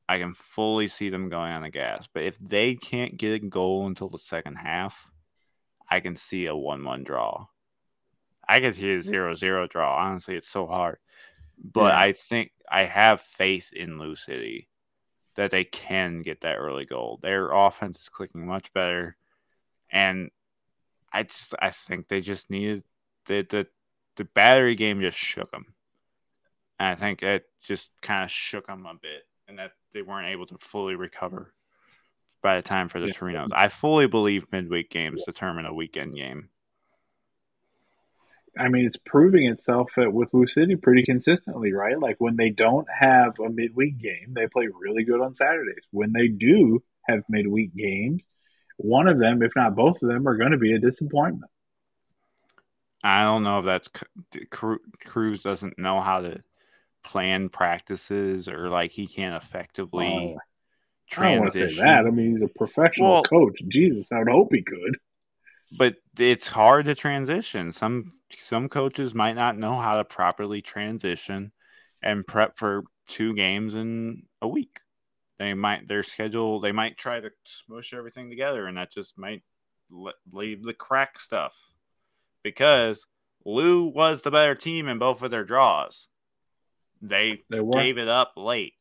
[0.09, 2.07] I can fully see them going on the gas.
[2.13, 5.09] But if they can't get a goal until the second half,
[5.89, 7.47] I can see a 1 1 draw.
[8.47, 9.97] I can see a 0 0 draw.
[9.97, 10.97] Honestly, it's so hard.
[11.63, 11.99] But yeah.
[11.99, 14.67] I think I have faith in Lou City
[15.35, 17.19] that they can get that early goal.
[17.21, 19.15] Their offense is clicking much better.
[19.91, 20.31] And
[21.13, 22.83] I just I think they just needed
[23.25, 23.67] the the
[24.17, 25.73] the battery game just shook them.
[26.79, 30.29] And I think it just kind of shook them a bit, and that they weren't
[30.29, 31.53] able to fully recover
[32.41, 33.13] by the time for the yeah.
[33.13, 33.49] Torinos.
[33.53, 36.49] I fully believe midweek games determine a weekend game.
[38.57, 41.97] I mean, it's proving itself with Lou City pretty consistently, right?
[41.97, 45.85] Like when they don't have a midweek game, they play really good on Saturdays.
[45.91, 48.23] When they do have midweek games,
[48.77, 51.49] one of them, if not both of them, are going to be a disappointment.
[53.03, 53.89] I don't know if that's
[55.03, 56.43] Cruz doesn't know how to
[57.03, 60.35] plan practices or like he can't effectively.
[60.35, 62.05] Uh, I don't want to say that.
[62.05, 63.59] I mean, he's a professional well, coach.
[63.67, 64.97] Jesus, I would hope he could.
[65.77, 67.71] But it's hard to transition.
[67.71, 71.51] Some some coaches might not know how to properly transition
[72.01, 74.79] and prep for two games in a week.
[75.39, 76.59] They might their schedule.
[76.59, 79.43] They might try to smush everything together, and that just might
[80.31, 81.55] leave the crack stuff
[82.43, 83.05] because
[83.45, 86.07] Lou was the better team in both of their draws.
[87.01, 88.73] They, they gave it up late.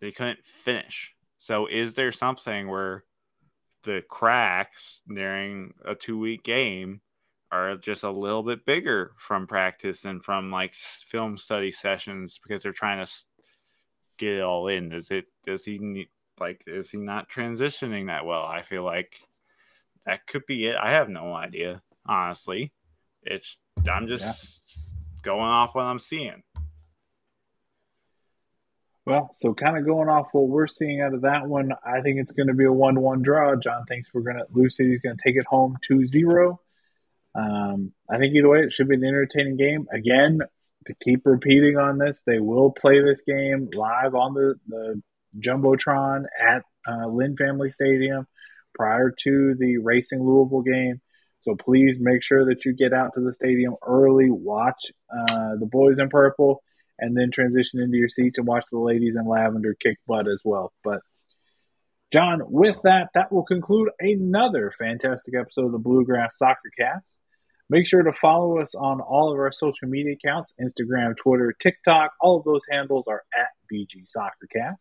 [0.00, 1.14] They couldn't finish.
[1.38, 3.04] So is there something where
[3.82, 7.00] the cracks during a two week game
[7.50, 12.62] are just a little bit bigger from practice and from like film study sessions because
[12.62, 13.12] they're trying to
[14.18, 14.92] get it all in?
[14.92, 16.08] Is it does he need
[16.38, 18.44] like is he not transitioning that well?
[18.44, 19.14] I feel like
[20.06, 20.76] that could be it.
[20.80, 22.72] I have no idea honestly.
[23.22, 23.56] It's
[23.90, 24.82] I'm just yeah.
[25.22, 26.42] going off what I'm seeing.
[29.08, 32.18] Well, so kind of going off what we're seeing out of that one, I think
[32.18, 33.56] it's going to be a 1 1 draw.
[33.56, 36.60] Jon thinks we're going to, Lou City's going to take it home 2 0.
[37.38, 39.86] Um, I think either way, it should be an entertaining game.
[39.92, 40.40] Again,
[40.86, 45.02] to keep repeating on this, they will play this game live on the, the
[45.38, 48.26] Jumbotron at uh, Lynn Family Stadium
[48.74, 51.00] prior to the Racing Louisville game.
[51.40, 55.68] So please make sure that you get out to the stadium early, watch uh, the
[55.70, 56.62] boys in purple,
[56.98, 60.40] and then transition into your seats and watch the ladies in lavender kick butt as
[60.44, 60.72] well.
[60.82, 61.00] But
[62.12, 67.18] Jon, with that, that will conclude another fantastic episode of the Bluegrass Soccer Cast.
[67.70, 72.12] Make sure to follow us on all of our social media accounts Instagram, Twitter, TikTok.
[72.20, 74.78] All of those handles are at BG Soccercast.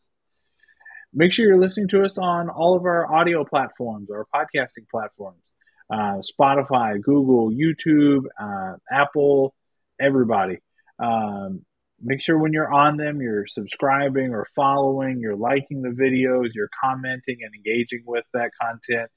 [1.13, 5.41] Make sure you're listening to us on all of our audio platforms, our podcasting platforms
[5.89, 9.53] uh, Spotify, Google, YouTube, uh, Apple,
[9.99, 10.59] everybody.
[10.99, 11.65] Um,
[12.01, 16.69] make sure when you're on them, you're subscribing or following, you're liking the videos, you're
[16.83, 19.09] commenting and engaging with that content,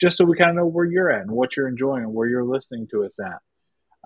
[0.00, 2.28] just so we kind of know where you're at and what you're enjoying and where
[2.28, 3.38] you're listening to us at.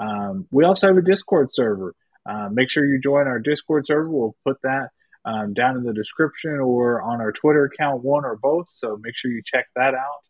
[0.02, 1.94] Um, we also have a Discord server.
[2.28, 4.09] Uh, make sure you join our Discord server.
[4.09, 4.89] We'll put that
[5.24, 8.69] um, down in the description or on our Twitter account, one or both.
[8.73, 10.23] So make sure you check that out.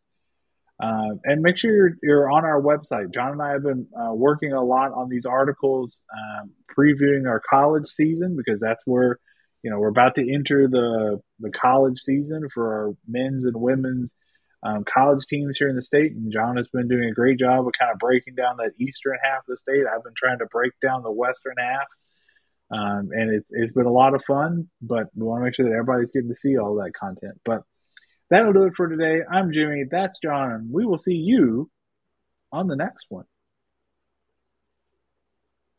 [0.83, 3.15] Uh, and make sure you're, you're on our website.
[3.15, 7.41] Jon and I have been uh, working a lot on these articles, um, previewing our
[7.49, 9.21] college season because that's where
[9.63, 14.13] you know, we're about to enter the the college season for our men's and women's
[14.63, 17.67] um, college teams here in the state, and Jon has been doing a great job
[17.67, 19.85] of kind of breaking down that eastern half of the state.
[19.87, 21.87] I've been trying to break down the western half,
[22.71, 24.69] um, and it's it's been a lot of fun.
[24.81, 27.41] But we want to make sure that everybody's getting to see all that content.
[27.45, 27.63] But
[28.31, 29.23] that'll do it for today.
[29.29, 29.85] I'm Jimmie.
[29.91, 31.71] That's Jon, we will see you
[32.53, 33.25] on the next one.